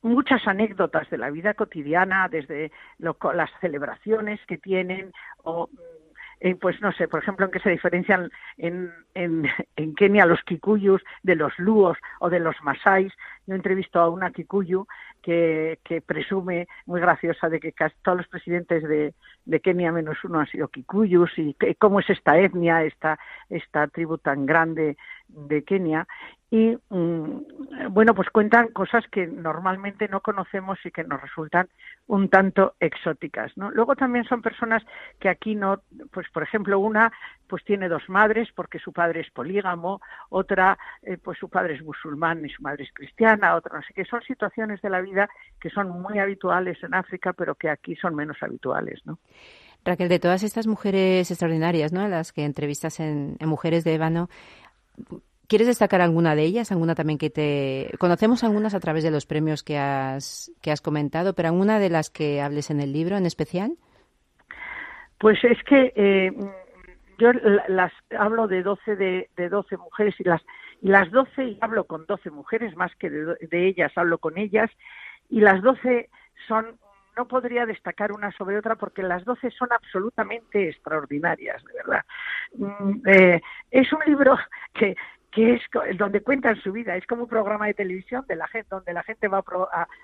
[0.02, 5.12] muchas anécdotas de la vida cotidiana, desde las celebraciones que tienen
[5.44, 5.70] o
[6.40, 9.44] eh, pues no sé, por ejemplo, en qué se diferencian en, en,
[9.76, 13.12] en, Kenia los kikuyus de los luos o de los masáis.
[13.46, 14.86] Yo entrevisto a una kikuyu
[15.22, 20.16] que, que presume, muy graciosa, de que casi todos los presidentes de, de Kenia menos
[20.24, 23.18] uno han sido kikuyus y cómo es esta etnia, esta,
[23.50, 24.96] esta tribu tan grande
[25.32, 26.06] de Kenia
[26.50, 31.68] y mm, bueno pues cuentan cosas que normalmente no conocemos y que nos resultan
[32.08, 34.82] un tanto exóticas no luego también son personas
[35.20, 37.12] que aquí no pues por ejemplo una
[37.46, 41.84] pues tiene dos madres porque su padre es polígamo otra eh, pues su padre es
[41.84, 44.04] musulmán y su madre es cristiana otra no sé qué.
[44.04, 45.28] Son situaciones de la vida
[45.60, 49.18] que son muy habituales en África pero que aquí son menos habituales no
[49.84, 52.06] Raquel, de todas estas mujeres extraordinarias, ¿no?
[52.06, 54.28] Las que entrevistas en, en Mujeres de Ébano,
[55.48, 56.70] ¿Quieres destacar alguna de ellas?
[56.70, 57.90] ¿Alguna también que te...
[57.98, 61.90] Conocemos algunas a través de los premios que has, que has comentado, pero ¿alguna de
[61.90, 63.72] las que hables en el libro en especial?
[65.18, 66.32] Pues es que eh,
[67.18, 67.32] yo
[67.68, 70.40] las hablo de 12, de, de 12 mujeres y las,
[70.80, 74.38] y las 12, y hablo con 12 mujeres, más que de, de ellas, hablo con
[74.38, 74.70] ellas,
[75.28, 76.08] y las 12
[76.48, 76.78] son
[77.16, 82.04] no podría destacar una sobre otra porque las doce son absolutamente extraordinarias, de verdad.
[82.54, 84.36] Mm, eh, es un libro
[84.74, 84.96] que
[85.30, 85.62] que es
[85.96, 89.02] donde cuentan su vida, es como un programa de televisión de la gente, donde la
[89.02, 89.44] gente va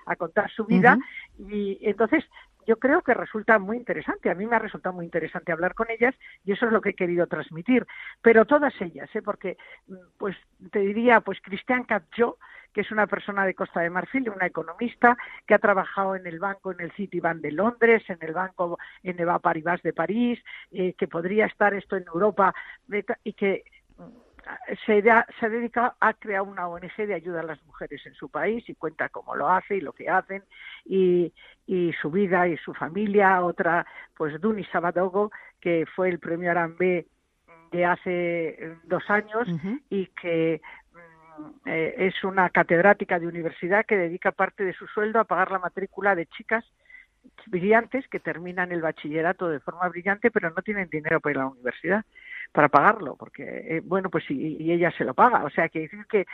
[0.05, 0.97] a, contar su vida
[1.37, 2.23] y entonces
[2.67, 4.29] yo creo que resulta muy interesante.
[4.29, 6.89] A mí me ha resultado muy interesante hablar con ellas y eso es lo que
[6.89, 7.87] he querido transmitir.
[8.21, 9.21] Pero todas ellas, ¿eh?
[9.21, 10.35] porque mm, pues
[10.71, 12.37] te diría, pues Cristian Capjo,
[12.73, 16.39] que es una persona de Costa de Marfil, una economista que ha trabajado en el
[16.39, 20.39] banco en el Citibank de Londres, en el banco en Eva Paribas de París,
[20.71, 22.53] eh, que podría estar esto en Europa
[23.23, 23.63] y que
[24.85, 28.29] se, se ha dedicado a crear una ONG de ayuda a las mujeres en su
[28.29, 30.43] país y cuenta cómo lo hace y lo que hacen
[30.85, 31.33] y,
[31.65, 33.43] y su vida y su familia.
[33.43, 37.07] Otra, pues Duni Sabadogo, que fue el premio Arambe
[37.71, 39.47] de hace dos años
[39.89, 40.61] y que
[40.93, 45.51] mm, eh, es una catedrática de universidad que dedica parte de su sueldo a pagar
[45.51, 46.65] la matrícula de chicas
[47.47, 51.41] brillantes que terminan el bachillerato de forma brillante pero no tienen dinero para ir a
[51.41, 52.05] la universidad
[52.51, 55.43] para pagarlo, porque, eh, bueno, pues y, ella se lo paga.
[55.43, 56.25] O sea, que decir que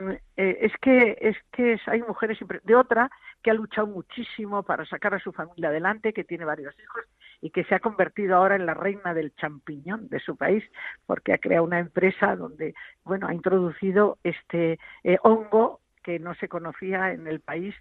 [0.00, 3.10] mm, eh, es que es que hay mujeres de otra
[3.42, 7.04] que ha luchado muchísimo para sacar a su familia adelante, que tiene varios hijos
[7.40, 10.64] y que se ha convertido ahora en la reina del champiñón de su país,
[11.04, 16.48] porque ha creado una empresa donde, bueno, ha introducido este eh, hongo que no se
[16.48, 17.74] conocía en el país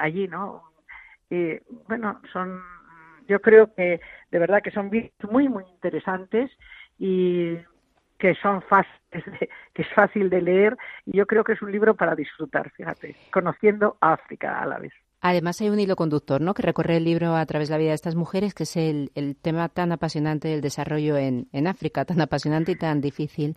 [0.00, 0.64] allí, ¿no?
[1.30, 2.60] Y, bueno, son,
[3.28, 4.90] yo creo que de verdad que son
[5.30, 6.50] muy, muy interesantes
[6.98, 7.56] y
[8.18, 9.00] que son fáciles
[9.74, 13.16] que es fácil de leer y yo creo que es un libro para disfrutar, fíjate,
[13.32, 14.92] conociendo África a la vez.
[15.22, 16.54] Además hay un hilo conductor, ¿no?
[16.54, 19.10] Que recorre el libro a través de la vida de estas mujeres, que es el,
[19.14, 23.56] el tema tan apasionante del desarrollo en, en, África, tan apasionante y tan difícil.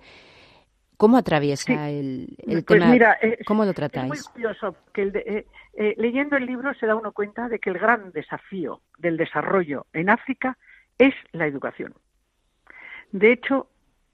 [0.98, 2.92] ¿Cómo atraviesa el, el pues tema?
[2.92, 4.14] Mira, ¿Cómo lo tratáis?
[4.14, 7.70] Es muy curioso que eh, eh, leyendo el libro se da uno cuenta de que
[7.70, 10.58] el gran desafío del desarrollo en África
[10.98, 11.94] es la educación.
[13.12, 13.68] De hecho,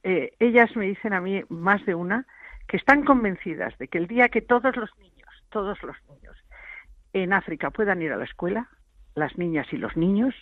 [0.04, 2.26] eh, ellas me dicen a mí, más de una,
[2.68, 6.38] que están convencidas de que el día que todos los niños, todos los niños
[7.14, 8.70] en África puedan ir a la escuela,
[9.16, 10.36] las niñas y los niños,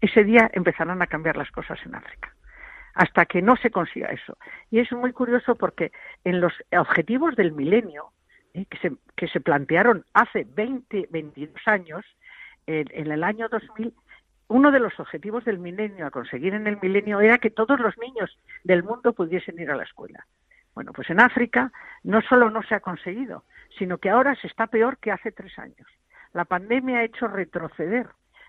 [0.00, 2.35] ese día empezarán a cambiar las cosas en África
[2.96, 4.36] hasta que no se consiga eso.
[4.70, 5.92] Y es muy curioso porque
[6.24, 8.10] en los objetivos del milenio,
[8.54, 8.64] ¿eh?
[8.70, 12.04] que, se, que, se, plantearon hace 20, 22 años,
[12.66, 13.94] en el año 2000
[14.48, 17.98] uno de los objetivos del milenio a conseguir en el milenio era que todos los
[17.98, 20.24] niños del mundo pudiesen ir a la escuela.
[20.72, 21.72] Bueno, pues en África
[22.04, 23.44] no solo no se ha conseguido,
[23.76, 25.88] sino que ahora se está peor que hace tres años.
[26.32, 28.06] La pandemia ha hecho retroceder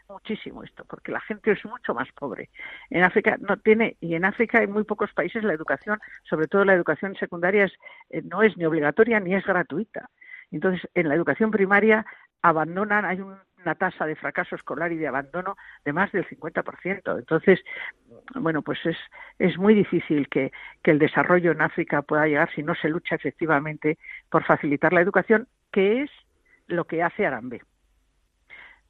[0.10, 2.50] muchísimo esto, porque la gente es mucho más pobre.
[2.90, 6.66] En África no tiene, y en África en muy pocos países la educación, sobre todo
[6.66, 7.74] la educación secundaria, es,
[8.10, 10.10] eh, no es ni obligatoria ni es gratuita.
[10.52, 12.06] Entonces, en la educación primaria
[12.42, 17.20] abandonan, hay un una tasa de fracaso escolar y de abandono de más del 50%.
[17.20, 17.60] Entonces,
[18.36, 18.98] bueno, pues es,
[19.40, 20.52] es muy difícil que,
[20.84, 23.98] que el desarrollo en África pueda llegar si no se lucha efectivamente
[24.30, 26.12] por facilitar la educación, que es
[26.68, 27.62] lo que hace Arambe.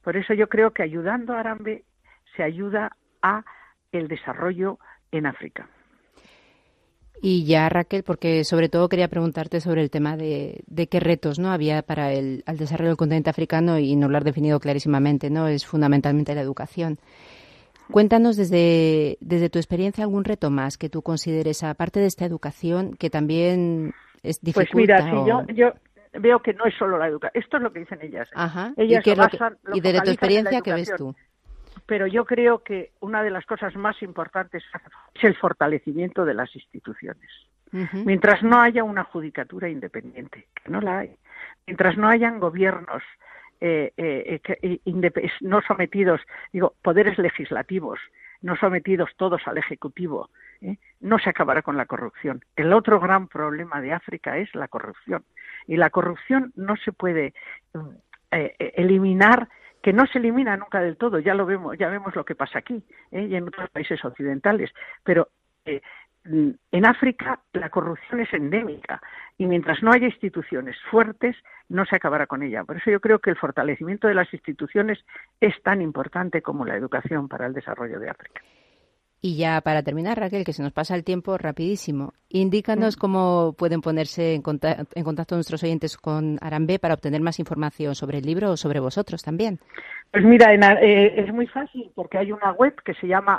[0.08, 1.84] Por eso yo creo que ayudando a Arambe
[2.34, 3.44] se ayuda a
[3.92, 4.78] el desarrollo
[5.12, 5.68] en África.
[7.20, 11.52] Y ya, Raquel, porque sobre todo quería preguntarte sobre el tema de, qué retos no
[11.52, 15.46] había para el, desarrollo del continente africano y no lo has definido clarísimamente, ¿no?
[15.46, 16.96] Es fundamentalmente la educación.
[17.90, 22.94] Cuéntanos desde, desde tu experiencia algún reto más que tú consideres, aparte de esta educación,
[22.94, 23.92] que también
[24.22, 24.68] es difícil.
[24.72, 25.74] Pues mira, yo, yo
[26.12, 27.42] veo que no es solo la educación.
[27.42, 28.28] Esto es lo que dicen ellas.
[28.34, 28.72] Ajá.
[28.76, 31.14] ellas ¿Y, y desde tu experiencia, ¿qué ves tú?
[31.86, 34.62] pero yo creo que una de las cosas más importantes
[35.14, 37.30] es el fortalecimiento de las instituciones.
[37.92, 41.16] Mientras no haya una judicatura independiente, que no la hay,
[41.66, 43.02] mientras no hayan gobiernos
[43.60, 47.98] eh, eh, eh, no sometidos, digo, poderes legislativos,
[48.42, 50.30] no sometidos todos al Ejecutivo,
[51.00, 52.44] no se acabará con la corrupción.
[52.56, 55.24] El otro gran problema de África es la corrupción.
[55.66, 57.34] Y la corrupción no se puede
[57.74, 57.88] mm,
[58.30, 59.48] eliminar
[59.82, 62.58] que no se elimina nunca del todo, ya lo vemos, ya vemos lo que pasa
[62.58, 63.22] aquí ¿eh?
[63.22, 64.70] y en otros países occidentales,
[65.04, 65.28] pero
[65.64, 65.80] eh,
[66.28, 69.00] en África la corrupción es endémica
[69.36, 71.36] y mientras no haya instituciones fuertes
[71.68, 72.64] no se acabará con ella.
[72.64, 74.98] Por eso yo creo que el fortalecimiento de las instituciones
[75.40, 78.42] es tan importante como la educación para el desarrollo de África.
[79.20, 83.00] Y ya para terminar, Raquel, que se nos pasa el tiempo rapidísimo, indícanos mm.
[83.00, 88.24] cómo pueden ponerse en contacto, nuestros oyentes con Arambe para obtener más información sobre el
[88.24, 89.58] libro o sobre vosotros también.
[90.12, 93.34] Pues mira, eh, es muy fácil porque hay una web que se llama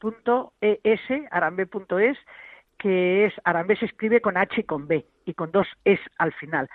[0.00, 2.18] arambe.es, arambe.es,
[2.78, 6.32] que es, Arambe se escribe con H y con B y con dos es al
[6.34, 6.68] final.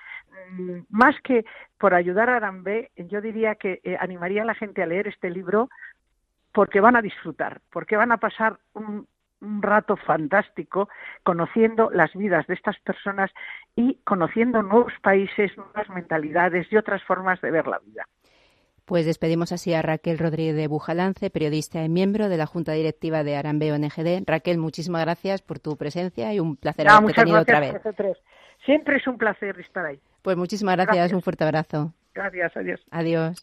[0.52, 1.46] Mm, más que
[1.78, 5.30] por ayudar a Arambe, yo diría que eh, animaría a la gente a leer este
[5.30, 5.70] libro
[6.54, 9.08] porque van a disfrutar, porque van a pasar un
[9.42, 10.88] un rato fantástico
[11.24, 13.32] conociendo las vidas de estas personas
[13.76, 18.08] y conociendo nuevos países, nuevas mentalidades y otras formas de ver la vida.
[18.92, 23.24] Pues despedimos así a Raquel Rodríguez de Bujalance, periodista y miembro de la Junta Directiva
[23.24, 24.24] de Arambeo NGD.
[24.26, 27.74] Raquel, muchísimas gracias por tu presencia y un placer haberte tenido otra vez.
[28.66, 29.98] Siempre es un placer estar ahí.
[30.22, 31.16] Pues muchísimas gracias, Gracias.
[31.16, 31.94] un fuerte abrazo.
[32.14, 32.82] Gracias, adiós.
[32.92, 33.42] Adiós.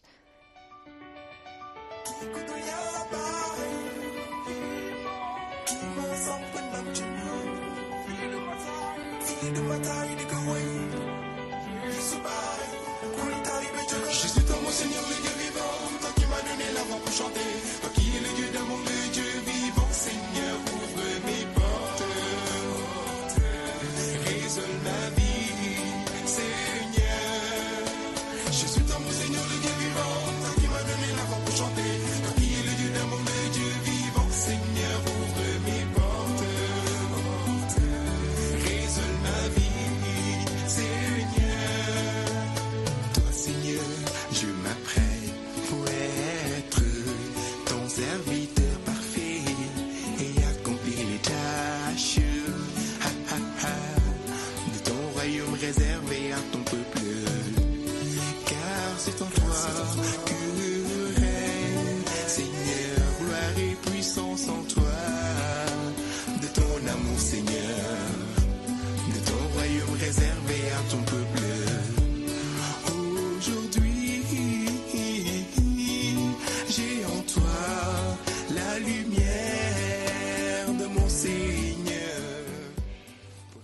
[81.09, 82.09] Seigneur.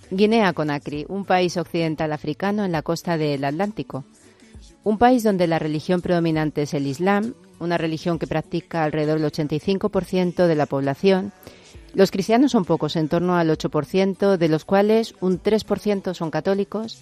[0.10, 4.04] Guinea-Conakry, un país occidental africano en la costa del Atlántico.
[4.86, 9.32] Un país donde la religión predominante es el Islam, una religión que practica alrededor del
[9.32, 11.34] 85% de la población.
[11.96, 17.02] Los cristianos son pocos, en torno al 8%, de los cuales un 3% son católicos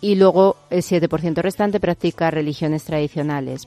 [0.00, 3.66] y luego el 7% restante practica religiones tradicionales.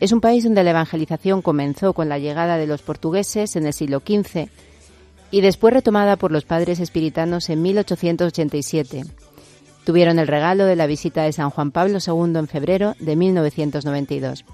[0.00, 3.74] Es un país donde la evangelización comenzó con la llegada de los portugueses en el
[3.74, 4.48] siglo XV
[5.30, 9.04] y después retomada por los padres espiritanos en 1887.
[9.90, 14.44] Tuvieron el regalo de la visita de San Juan Pablo II en febrero de 1992.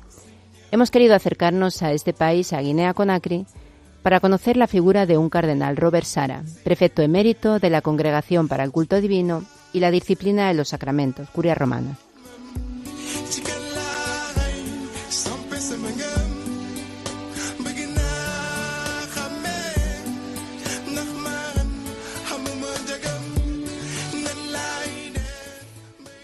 [0.71, 3.45] Hemos querido acercarnos a este país, a Guinea-Conakry,
[4.03, 8.65] para conocer la figura de un cardenal, Robert Sara, prefecto emérito de la Congregación para
[8.65, 9.45] el Culto Divino
[9.75, 11.99] y la Disciplina de los Sacramentos, Curia Romana.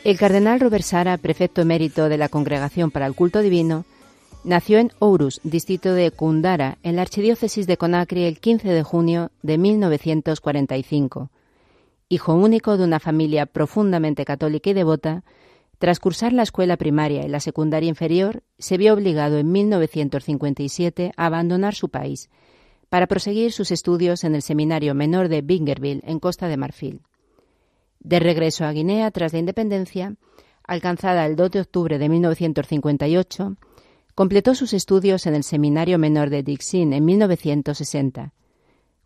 [0.05, 3.85] El cardenal Robert Sara, prefecto emérito de la Congregación para el Culto Divino,
[4.43, 9.31] nació en Ourus, distrito de Kundara, en la archidiócesis de Conakry, el 15 de junio
[9.43, 11.31] de 1945.
[12.09, 15.23] Hijo único de una familia profundamente católica y devota,
[15.79, 21.27] tras cursar la escuela primaria y la secundaria inferior, se vio obligado en 1957 a
[21.27, 22.29] abandonar su país
[22.89, 27.03] para proseguir sus estudios en el Seminario Menor de Bingerville, en Costa de Marfil.
[28.05, 30.17] De regreso a Guinea tras la independencia,
[30.65, 33.57] alcanzada el 2 de octubre de 1958,
[34.17, 38.33] completó sus estudios en el Seminario Menor de Dixin en 1960.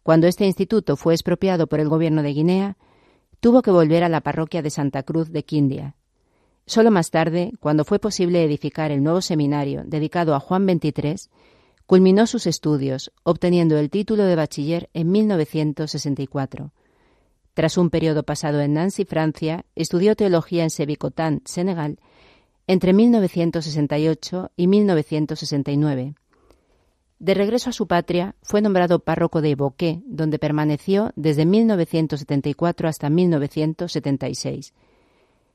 [0.02, 2.76] Cuando este instituto fue expropiado por el gobierno de Guinea,
[3.40, 5.94] tuvo que volver a la parroquia de Santa Cruz de Quindia.
[6.64, 11.28] Solo más tarde, cuando fue posible edificar el nuevo seminario dedicado a Juan XXIII,
[11.86, 16.72] culminó sus estudios, obteniendo el título de bachiller en 1964.
[17.56, 21.98] Tras un periodo pasado en Nancy, Francia, estudió teología en Sebicotán, Senegal,
[22.66, 26.14] entre 1968 y 1969.
[27.18, 33.08] De regreso a su patria, fue nombrado párroco de Boqué, donde permaneció desde 1974 hasta
[33.08, 34.74] 1976.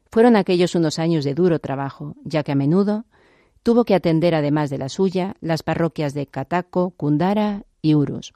[0.09, 3.05] Fueron aquellos unos años de duro trabajo, ya que a menudo
[3.61, 8.33] tuvo que atender, además de la suya, las parroquias de Cataco, Cundara y Urus.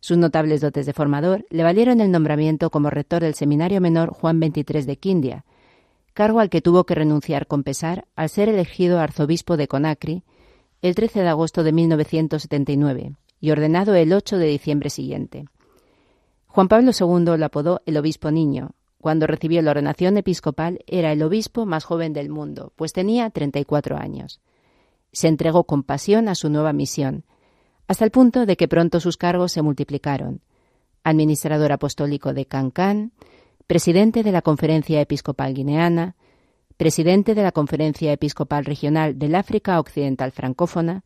[0.00, 4.40] Sus notables dotes de formador le valieron el nombramiento como rector del Seminario Menor Juan
[4.40, 5.44] XXIII de Quindia,
[6.14, 10.24] cargo al que tuvo que renunciar con pesar al ser elegido arzobispo de Conakry
[10.82, 15.44] el 13 de agosto de 1979 y ordenado el 8 de diciembre siguiente.
[16.46, 18.72] Juan Pablo II lo apodó el obispo niño.
[19.00, 23.96] Cuando recibió la ordenación episcopal era el obispo más joven del mundo, pues tenía 34
[23.96, 24.40] años.
[25.12, 27.24] Se entregó con pasión a su nueva misión,
[27.90, 30.42] hasta el punto de que pronto sus cargos se multiplicaron.
[31.02, 33.10] Administrador apostólico de Cancán,
[33.66, 36.14] presidente de la Conferencia Episcopal Guineana,
[36.76, 41.02] presidente de la Conferencia Episcopal Regional del África Occidental Francófona,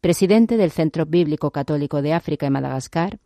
[0.00, 3.18] presidente del Centro Bíblico Católico de África y Madagascar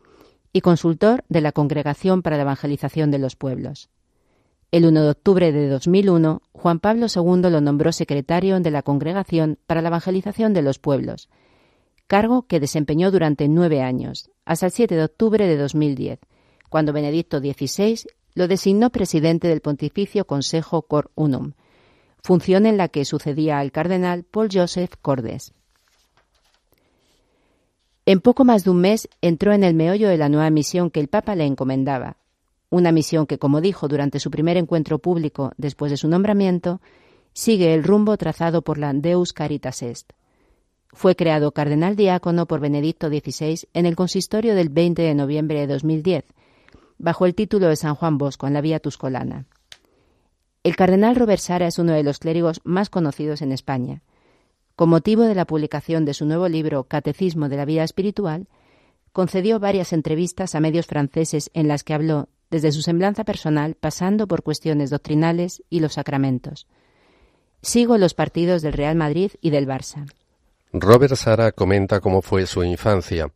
[0.54, 3.90] y consultor de la Congregación para la Evangelización de los Pueblos.
[4.72, 9.58] El 1 de octubre de 2001, Juan Pablo II lo nombró secretario de la Congregación
[9.66, 11.28] para la Evangelización de los Pueblos,
[12.06, 16.20] cargo que desempeñó durante nueve años, hasta el 7 de octubre de 2010,
[16.68, 21.52] cuando Benedicto XVI lo designó presidente del Pontificio Consejo Cor Unum,
[22.22, 25.52] función en la que sucedía al cardenal Paul Joseph Cordes.
[28.04, 31.00] En poco más de un mes entró en el meollo de la nueva misión que
[31.00, 32.18] el Papa le encomendaba,
[32.70, 36.80] una misión que, como dijo durante su primer encuentro público después de su nombramiento,
[37.32, 40.12] sigue el rumbo trazado por la Deus Caritas Est.
[40.92, 45.66] Fue creado cardenal diácono por Benedicto XVI en el consistorio del 20 de noviembre de
[45.66, 46.24] 2010,
[46.98, 49.46] bajo el título de San Juan Bosco en la Vía Tuscolana.
[50.62, 54.02] El cardenal Robert Sara es uno de los clérigos más conocidos en España.
[54.74, 58.48] Con motivo de la publicación de su nuevo libro Catecismo de la Vida Espiritual,
[59.12, 64.26] concedió varias entrevistas a medios franceses en las que habló desde su semblanza personal pasando
[64.26, 66.66] por cuestiones doctrinales y los sacramentos.
[67.62, 70.06] Sigo los partidos del Real Madrid y del Barça.
[70.78, 73.32] Robert Sara comenta cómo fue su infancia.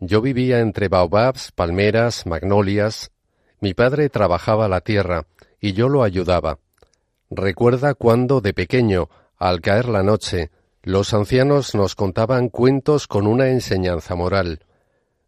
[0.00, 3.12] Yo vivía entre baobabs, palmeras, magnolias.
[3.60, 5.26] Mi padre trabajaba la tierra
[5.60, 6.58] y yo lo ayudaba.
[7.30, 10.50] Recuerda cuando, de pequeño, al caer la noche,
[10.82, 14.66] los ancianos nos contaban cuentos con una enseñanza moral.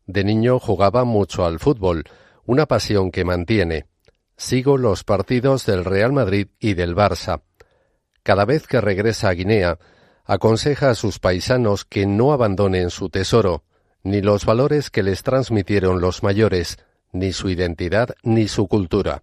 [0.06, 2.02] De niño jugaba mucho al fútbol,
[2.46, 3.86] una pasión que mantiene.
[4.36, 7.42] Sigo los partidos del Real Madrid y del Barça.
[8.24, 9.78] Cada vez que regresa a Guinea,
[10.24, 13.62] aconseja a sus paisanos que no abandonen su tesoro,
[14.02, 16.78] ni los valores que les transmitieron los mayores,
[17.12, 19.22] ni su identidad ni su cultura.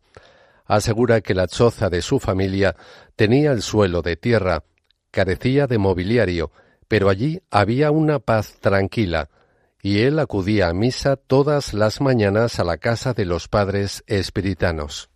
[0.65, 2.75] Asegura que la choza de su familia
[3.15, 4.63] tenía el suelo de tierra,
[5.11, 6.51] carecía de mobiliario,
[6.87, 9.29] pero allí había una paz tranquila,
[9.81, 15.09] y él acudía a misa todas las mañanas a la casa de los padres espiritanos.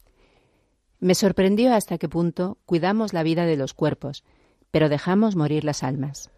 [0.99, 4.23] Me sorprendió hasta qué punto cuidamos la vida de los cuerpos,
[4.75, 6.29] pero dejamos morir las almas.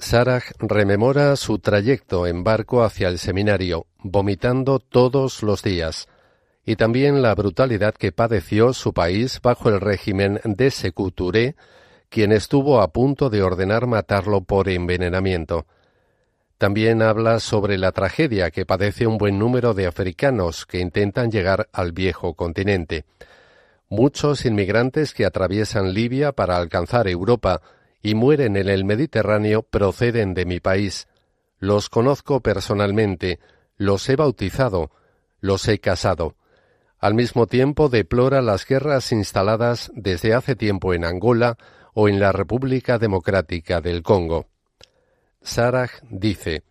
[0.00, 6.08] Sarah rememora su trayecto en barco hacia el seminario, vomitando todos los días,
[6.66, 11.12] y también la brutalidad que padeció su país bajo el régimen de Sekou
[12.08, 15.66] quien estuvo a punto de ordenar matarlo por envenenamiento.
[16.58, 21.68] También habla sobre la tragedia que padece un buen número de africanos que intentan llegar
[21.72, 23.04] al viejo continente.
[23.88, 27.62] Muchos inmigrantes que atraviesan Libia para alcanzar Europa
[28.04, 31.08] y mueren en el Mediterráneo proceden de mi país.
[31.58, 33.40] Los conozco personalmente,
[33.78, 34.90] los he bautizado,
[35.40, 36.36] los he casado.
[36.98, 41.56] Al mismo tiempo deplora las guerras instaladas desde hace tiempo en Angola
[41.94, 44.48] o en la República Democrática del Congo.
[45.40, 46.62] Sarah dice,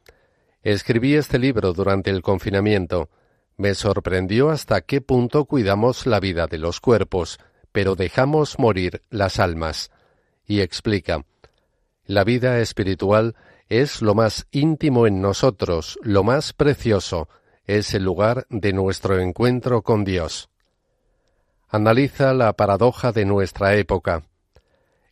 [0.62, 3.10] Escribí este libro durante el confinamiento.
[3.58, 7.40] Me sorprendió hasta qué punto cuidamos la vida de los cuerpos,
[7.72, 9.90] pero dejamos morir las almas
[10.46, 11.26] y explica,
[12.06, 13.36] la vida espiritual
[13.70, 17.30] es lo más íntimo en nosotros, lo más precioso,
[17.66, 20.50] es el lugar de nuestro encuentro con Dios.
[21.70, 24.24] Analiza la paradoja de nuestra época.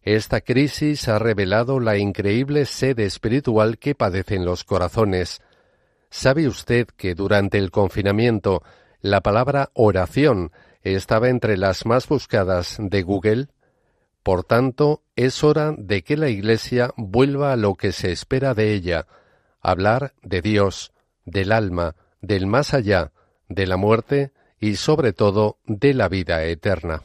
[0.03, 5.41] Esta crisis ha revelado la increíble sed espiritual que padecen los corazones.
[6.09, 8.63] ¿Sabe usted que durante el confinamiento
[8.99, 10.51] la palabra oración
[10.81, 13.47] estaba entre las más buscadas de Google?
[14.23, 18.73] Por tanto, es hora de que la Iglesia vuelva a lo que se espera de
[18.73, 19.07] ella,
[19.61, 20.93] hablar de Dios,
[21.25, 23.11] del alma, del más allá,
[23.49, 27.01] de la muerte y sobre todo de la vida eterna.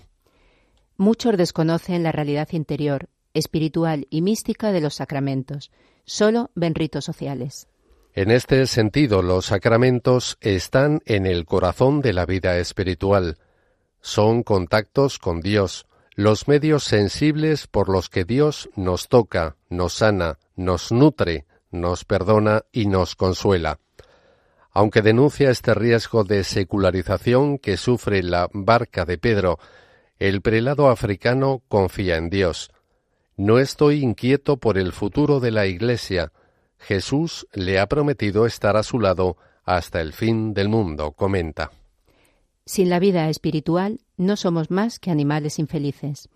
[0.99, 5.71] Muchos desconocen la realidad interior, espiritual y mística de los sacramentos.
[6.05, 7.69] Solo ven ritos sociales.
[8.15, 13.37] En este sentido, los sacramentos están en el corazón de la vida espiritual.
[14.01, 15.87] Son contactos con Dios,
[16.17, 22.63] los medios sensibles por los que Dios nos toca, nos sana, nos nutre, nos perdona
[22.73, 23.81] y nos consuela.
[24.73, 29.59] Aunque denuncia este riesgo de secularización que sufre la barca de Pedro,
[30.19, 32.71] el prelado africano confía en Dios.
[33.37, 36.33] No estoy inquieto por el futuro de la Iglesia.
[36.79, 41.73] Jesús le ha prometido estar a su lado hasta el fin del mundo, comenta.
[42.65, 46.29] Sin la vida espiritual no somos más que animales infelices.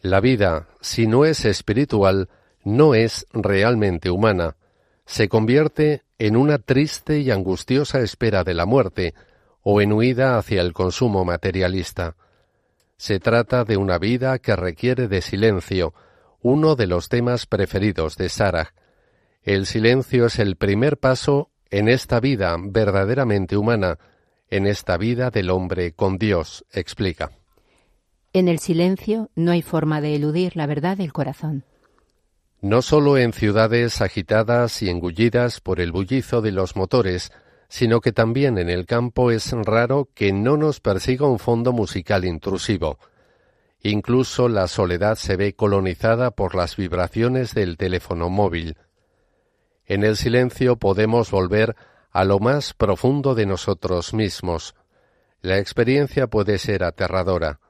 [0.00, 2.28] La vida, si no es espiritual,
[2.64, 4.56] no es realmente humana.
[5.06, 9.14] Se convierte en una triste y angustiosa espera de la muerte
[9.62, 12.16] o en huida hacia el consumo materialista.
[12.96, 15.94] Se trata de una vida que requiere de silencio,
[16.40, 18.74] uno de los temas preferidos de Sarah.
[19.42, 23.98] El silencio es el primer paso en esta vida verdaderamente humana,
[24.50, 27.30] en esta vida del hombre con Dios, explica.
[28.32, 31.64] En el silencio no hay forma de eludir la verdad del corazón.
[32.60, 37.32] No solo en ciudades agitadas y engullidas por el bullizo de los motores,
[37.68, 42.24] sino que también en el campo es raro que no nos persiga un fondo musical
[42.24, 42.98] intrusivo.
[43.82, 48.76] Incluso la soledad se ve colonizada por las vibraciones del teléfono móvil.
[49.86, 51.76] En el silencio podemos volver
[52.10, 54.74] a lo más profundo de nosotros mismos.
[55.40, 57.60] La experiencia puede ser aterradora.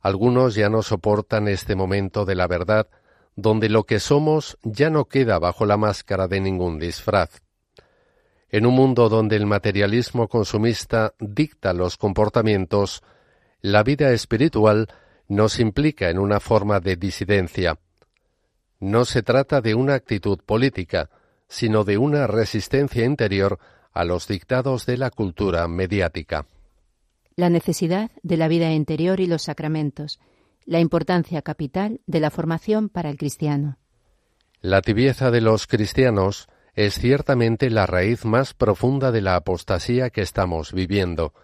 [0.00, 2.88] Algunos ya no soportan este momento de la verdad,
[3.36, 7.42] donde lo que somos ya no queda bajo la máscara de ningún disfraz.
[8.50, 13.02] En un mundo donde el materialismo consumista dicta los comportamientos,
[13.60, 14.88] la vida espiritual
[15.26, 17.78] nos implica en una forma de disidencia.
[18.78, 21.08] No se trata de una actitud política,
[21.54, 23.60] sino de una resistencia interior
[23.92, 26.46] a los dictados de la cultura mediática.
[27.36, 30.18] La necesidad de la vida interior y los sacramentos,
[30.64, 33.78] la importancia capital de la formación para el cristiano.
[34.62, 40.22] La tibieza de los cristianos es ciertamente la raíz más profunda de la apostasía que
[40.22, 41.34] estamos viviendo.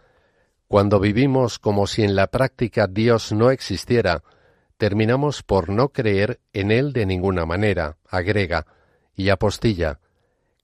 [0.66, 4.24] Cuando vivimos como si en la práctica Dios no existiera,
[4.76, 8.66] terminamos por no creer en Él de ninguna manera, agrega,
[9.20, 10.00] y apostilla.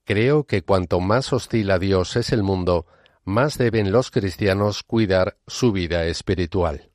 [0.05, 2.87] Creo que cuanto más hostil a Dios es el mundo,
[3.25, 6.91] más deben los cristianos cuidar su vida espiritual.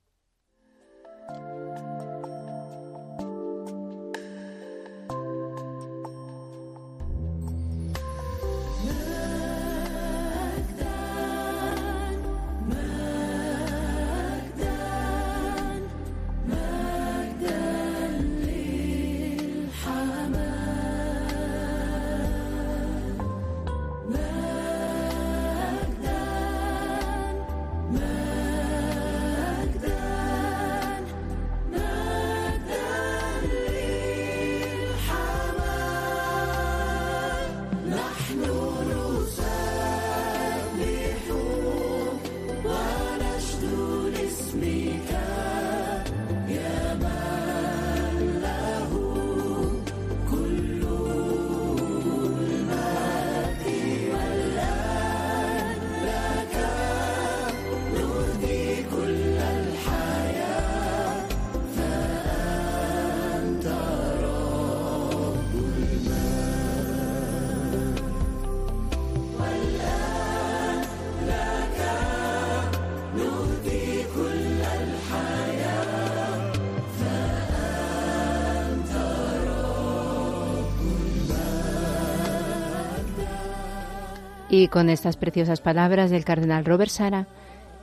[84.72, 87.28] Con estas preciosas palabras del cardenal Robert Sara,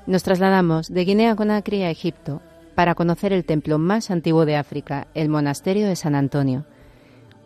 [0.07, 2.41] nos trasladamos de Guinea Conakry a Egipto
[2.75, 6.65] para conocer el templo más antiguo de África, el monasterio de San Antonio.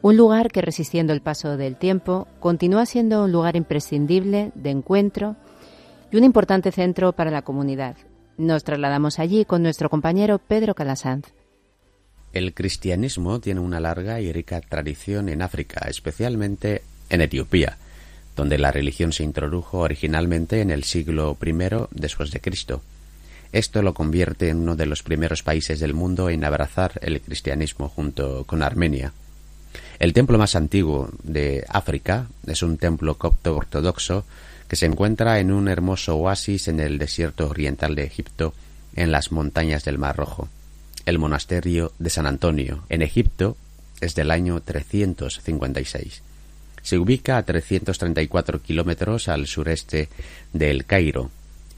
[0.00, 5.36] Un lugar que, resistiendo el paso del tiempo, continúa siendo un lugar imprescindible de encuentro
[6.10, 7.96] y un importante centro para la comunidad.
[8.38, 11.34] Nos trasladamos allí con nuestro compañero Pedro Calasanz.
[12.32, 17.76] El cristianismo tiene una larga y rica tradición en África, especialmente en Etiopía,
[18.36, 21.52] donde la religión se introdujo originalmente en el siglo I
[21.90, 22.82] después de Cristo.
[23.52, 27.88] Esto lo convierte en uno de los primeros países del mundo en abrazar el cristianismo
[27.88, 29.12] junto con Armenia.
[29.98, 34.24] El templo más antiguo de África es un templo copto ortodoxo
[34.68, 38.54] que se encuentra en un hermoso oasis en el desierto oriental de Egipto,
[38.96, 40.48] en las montañas del Mar Rojo.
[41.04, 43.56] El monasterio de San Antonio, en Egipto,
[44.00, 46.22] es del año 356.
[46.82, 50.08] Se ubica a 334 kilómetros al sureste
[50.52, 51.30] del Cairo.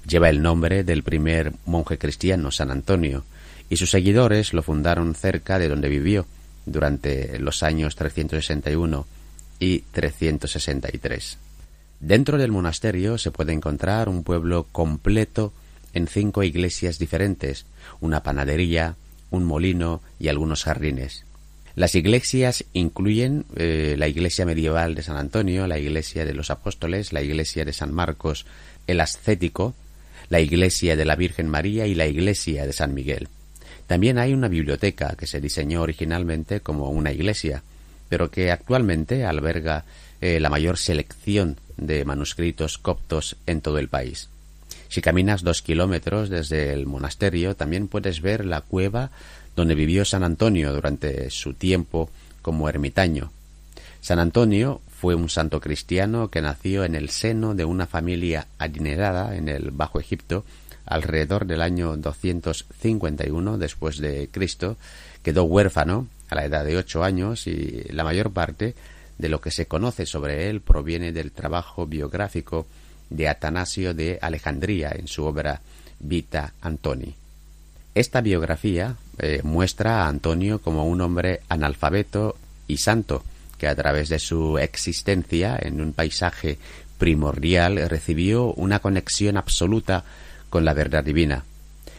[0.09, 3.24] Lleva el nombre del primer monje cristiano, San Antonio,
[3.70, 6.26] y sus seguidores lo fundaron cerca de donde vivió
[6.66, 9.07] durante los años 361
[9.59, 11.38] y 363.
[12.00, 15.52] Dentro del monasterio se puede encontrar un pueblo completo
[15.94, 17.66] en cinco iglesias diferentes,
[18.00, 18.96] una panadería,
[19.30, 21.24] un molino y algunos jardines.
[21.77, 27.12] Las iglesias incluyen eh, la iglesia medieval de San Antonio, la iglesia de los apóstoles,
[27.12, 28.47] la iglesia de San Marcos,
[28.87, 29.75] el ascético,
[30.29, 33.29] la iglesia de la Virgen María y la iglesia de San Miguel.
[33.89, 37.62] También hay una biblioteca que se diseñó originalmente como una iglesia,
[38.09, 39.85] pero que actualmente alberga
[40.20, 44.29] eh, la mayor selección de manuscritos coptos en todo el país.
[44.95, 49.11] Si caminas dos kilómetros desde el monasterio, también puedes ver la cueva
[49.57, 52.11] donde vivió San Antonio durante su tiempo
[52.42, 53.32] como ermitaño.
[54.01, 59.34] San Antonio fue un santo cristiano que nació en el seno de una familia adinerada
[59.34, 60.45] en el Bajo Egipto
[60.86, 64.76] alrededor del año 251 después de Cristo.
[65.24, 68.76] Quedó huérfano a la edad de ocho años y la mayor parte
[69.18, 72.68] de lo que se conoce sobre él proviene del trabajo biográfico
[73.11, 75.61] de Atanasio de Alejandría en su obra
[75.98, 77.14] Vita Antoni.
[77.94, 82.36] Esta biografía eh, muestra a Antonio como un hombre analfabeto
[82.66, 83.22] y santo,
[83.59, 86.59] que a través de su existencia en un paisaje
[86.98, 90.05] primordial recibió una conexión absoluta
[90.50, 91.44] con la verdad divina.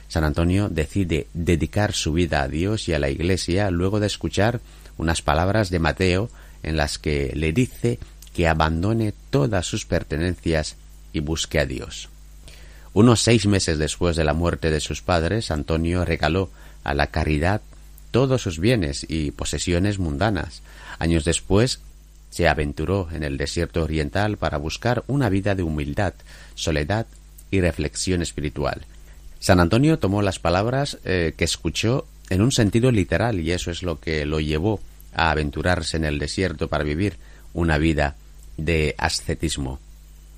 [0.07, 4.59] San Antonio decide dedicar su vida a Dios y a la Iglesia luego de escuchar
[4.97, 6.29] unas palabras de Mateo
[6.63, 7.99] en las que le dice
[8.33, 10.75] que abandone todas sus pertenencias
[11.15, 12.09] y busque a Dios.
[12.93, 16.49] Unos seis meses después de la muerte de sus padres, Antonio regaló
[16.83, 17.61] a la caridad
[18.11, 20.61] todos sus bienes y posesiones mundanas.
[20.99, 21.79] Años después,
[22.29, 26.13] se aventuró en el desierto oriental para buscar una vida de humildad,
[26.53, 27.07] soledad
[27.49, 28.85] y reflexión espiritual.
[29.39, 33.83] San Antonio tomó las palabras eh, que escuchó en un sentido literal y eso es
[33.83, 34.81] lo que lo llevó
[35.13, 37.15] a aventurarse en el desierto para vivir
[37.53, 38.15] una vida
[38.57, 39.79] de ascetismo.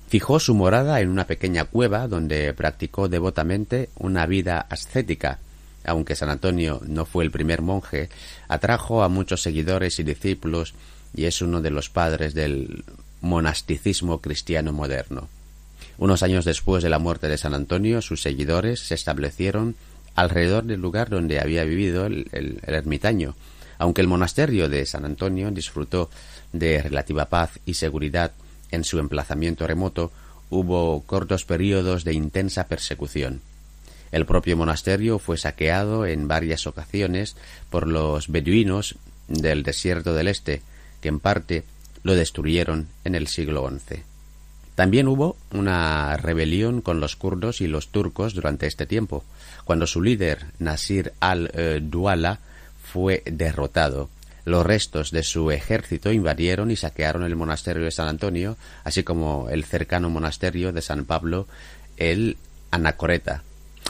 [0.08, 5.38] Fijó su morada en una pequeña cueva donde practicó devotamente una vida ascética.
[5.84, 8.08] Aunque San Antonio no fue el primer monje,
[8.48, 10.74] atrajo a muchos seguidores y discípulos
[11.14, 12.84] y es uno de los padres del
[13.20, 15.28] monasticismo cristiano moderno.
[15.98, 19.74] Unos años después de la muerte de San Antonio, sus seguidores se establecieron
[20.14, 23.34] alrededor del lugar donde había vivido el, ermitaño.
[23.78, 26.08] Aunque el monasterio de San Antonio disfrutó
[26.52, 28.32] de relativa paz y seguridad
[28.70, 30.12] en su emplazamiento remoto,
[30.50, 33.40] hubo cortos periodos de intensa persecución.
[34.10, 37.36] El propio monasterio fue saqueado en varias ocasiones
[37.70, 38.96] por los beduinos
[39.28, 40.62] del desierto del Este,
[41.00, 41.64] que en parte
[42.02, 44.02] lo destruyeron en el siglo XI.
[44.74, 49.24] También hubo una rebelión con los kurdos y los turcos durante este tiempo,
[49.64, 52.38] cuando su líder, Nasir al-Duala,
[52.82, 54.08] fue derrotado
[54.48, 59.48] los restos de su ejército invadieron y saquearon el monasterio de San Antonio, así como
[59.50, 61.46] el cercano monasterio de San Pablo,
[61.96, 62.36] el
[62.70, 63.42] Anacoreta.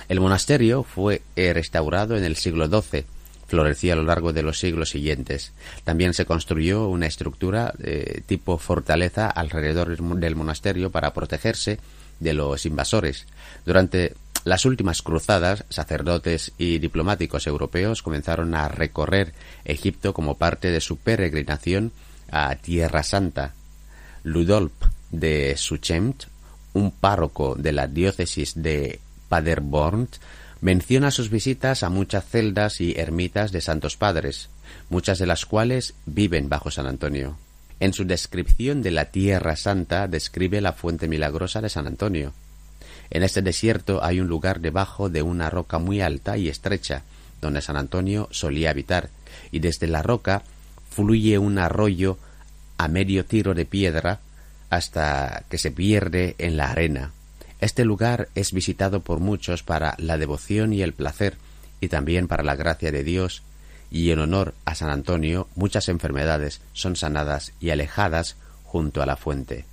[0.09, 3.05] El monasterio fue eh, restaurado en el siglo XII,
[3.47, 5.53] floreció a lo largo de los siglos siguientes.
[5.85, 11.79] También se construyó una estructura eh, tipo fortaleza alrededor del monasterio para protegerse
[12.21, 13.27] de los invasores.
[13.65, 14.15] Durante
[14.45, 19.35] las últimas cruzadas, sacerdotes y diplomáticos europeos comenzaron a recorrer
[19.65, 21.93] Egipto como parte de su peregrinación
[22.31, 23.55] a Tierra Santa.
[24.23, 24.73] Ludolf
[25.11, 26.25] de Suchemt,
[26.75, 30.09] un párroco de la diócesis de Paderborn,
[30.61, 34.49] menciona sus visitas a muchas celdas y ermitas de santos padres,
[34.91, 37.37] muchas de las cuales viven bajo San Antonio.
[37.81, 42.33] En su descripción de la Tierra Santa describe la fuente milagrosa de San Antonio.
[43.11, 47.03] En este desierto hay un lugar debajo de una roca muy alta y estrecha,
[47.41, 49.11] donde San Antonio solía habitar,
[49.51, 50.43] y desde la roca
[50.91, 52.19] fluye un arroyo
[52.77, 54.21] a medio tiro de piedra
[54.71, 57.13] hasta que se pierde en la arena.
[57.61, 61.37] Este lugar es visitado por muchos para la devoción y el placer,
[61.81, 63.43] y también para la gracia de Dios,
[63.91, 69.17] y en honor a San Antonio muchas enfermedades son sanadas y alejadas junto a la
[69.17, 69.65] fuente.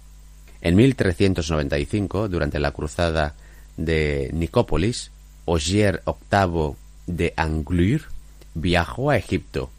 [0.61, 3.35] En 1395, durante la cruzada
[3.77, 5.11] de Nicópolis,
[5.45, 6.75] Ogier VIII
[7.07, 8.03] de Anglure
[8.53, 9.69] viajó a Egipto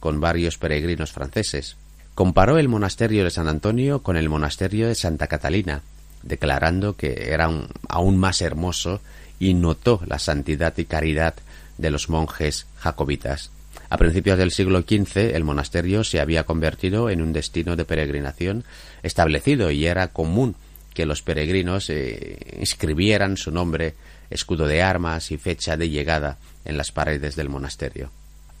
[0.00, 1.76] con varios peregrinos franceses.
[2.14, 5.82] Comparó el monasterio de San Antonio con el monasterio de Santa Catalina,
[6.22, 7.50] declarando que era
[7.88, 9.00] aún más hermoso
[9.38, 11.34] y notó la santidad y caridad
[11.78, 13.50] de los monjes jacobitas.
[13.94, 18.64] A principios del siglo XV el monasterio se había convertido en un destino de peregrinación
[19.04, 20.56] establecido y era común
[20.94, 23.94] que los peregrinos eh, inscribieran su nombre,
[24.30, 28.10] escudo de armas y fecha de llegada en las paredes del monasterio.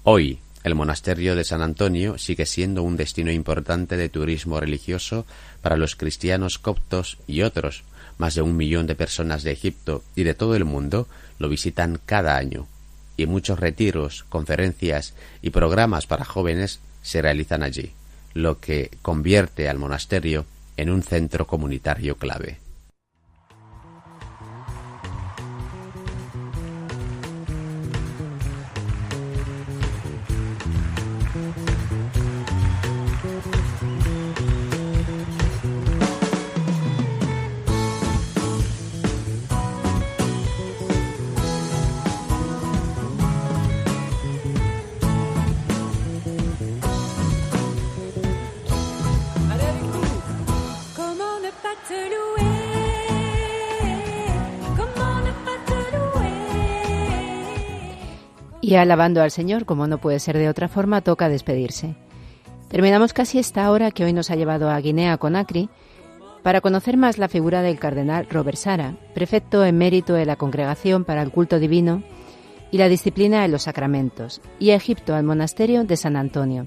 [0.04, 5.26] Hoy, el monasterio de San Antonio sigue siendo un destino importante de turismo religioso
[5.62, 7.82] para los cristianos coptos y otros.
[8.18, 11.08] Más de un millón de personas de Egipto y de todo el mundo
[11.40, 12.68] lo visitan cada año
[13.16, 17.92] y muchos retiros, conferencias y programas para jóvenes se realizan allí,
[18.32, 20.46] lo que convierte al monasterio
[20.76, 22.63] en un centro comunitario clave.
[58.64, 61.96] Y alabando al Señor, como no puede ser de otra forma, toca despedirse.
[62.68, 65.68] Terminamos casi esta hora que hoy nos ha llevado a Guinea Conakry
[66.42, 71.20] para conocer más la figura del cardenal Robert Sara, prefecto emérito de la Congregación para
[71.20, 72.02] el Culto Divino
[72.70, 76.66] y la Disciplina de los Sacramentos, y a Egipto al Monasterio de San Antonio.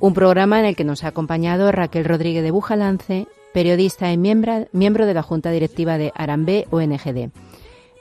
[0.00, 4.66] Un programa en el que nos ha acompañado Raquel Rodríguez de Bujalance, periodista y miembro,
[4.72, 7.30] miembro de la Junta Directiva de Arambé ONGD,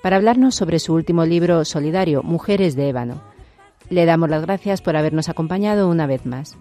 [0.06, 3.24] para hablarnos sobre su último libro solidario, Mujeres de Ébano.
[3.90, 6.60] Le damos las gracias por habernos acompañado una vez más.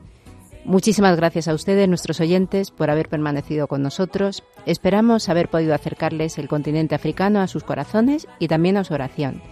[0.64, 4.44] Muchísimas gracias a ustedes, nuestros oyentes, por haber permanecido con nosotros.
[4.64, 9.42] Esperamos haber podido acercarles el continente africano a sus corazones y también a su oración.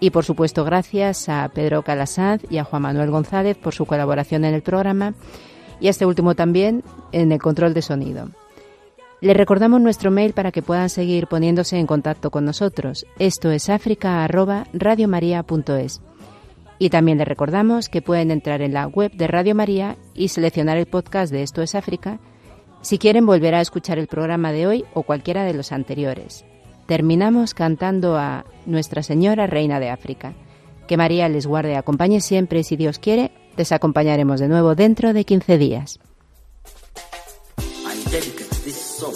[0.00, 4.44] Y por supuesto, gracias a Pedro Calasanz y a Juan Manuel González por su colaboración
[4.44, 5.14] en el programa
[5.78, 8.30] y a este último también en el control de sonido.
[9.22, 13.06] Les recordamos nuestro mail para que puedan seguir poniéndose en contacto con nosotros.
[13.20, 16.02] Esto es africa@radiomaria.es.
[16.80, 20.76] Y también les recordamos que pueden entrar en la web de Radio María y seleccionar
[20.76, 22.18] el podcast de Esto es África
[22.80, 26.44] si quieren volver a escuchar el programa de hoy o cualquiera de los anteriores.
[26.86, 30.32] Terminamos cantando a Nuestra Señora Reina de África.
[30.88, 35.12] Que María les guarde acompañe siempre y si Dios quiere, les acompañaremos de nuevo dentro
[35.12, 36.00] de 15 días.
[38.64, 39.14] This song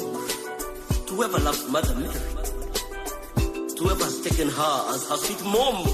[1.07, 2.12] to whoever loves Mother Mary,
[3.74, 5.84] to whoever has taken her as her sweet mom.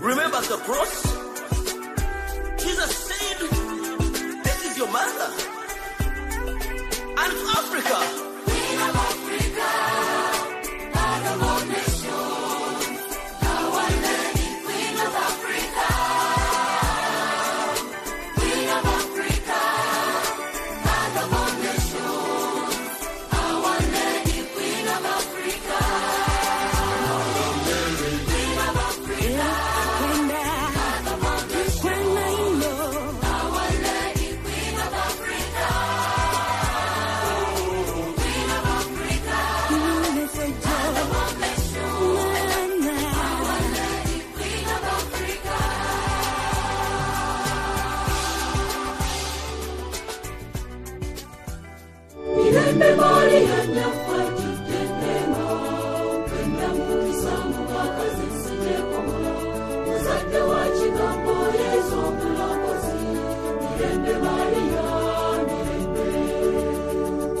[0.00, 1.02] Remember the cross?
[2.62, 3.38] Jesus said,
[4.42, 5.30] This is your mother.
[7.22, 8.29] And Africa.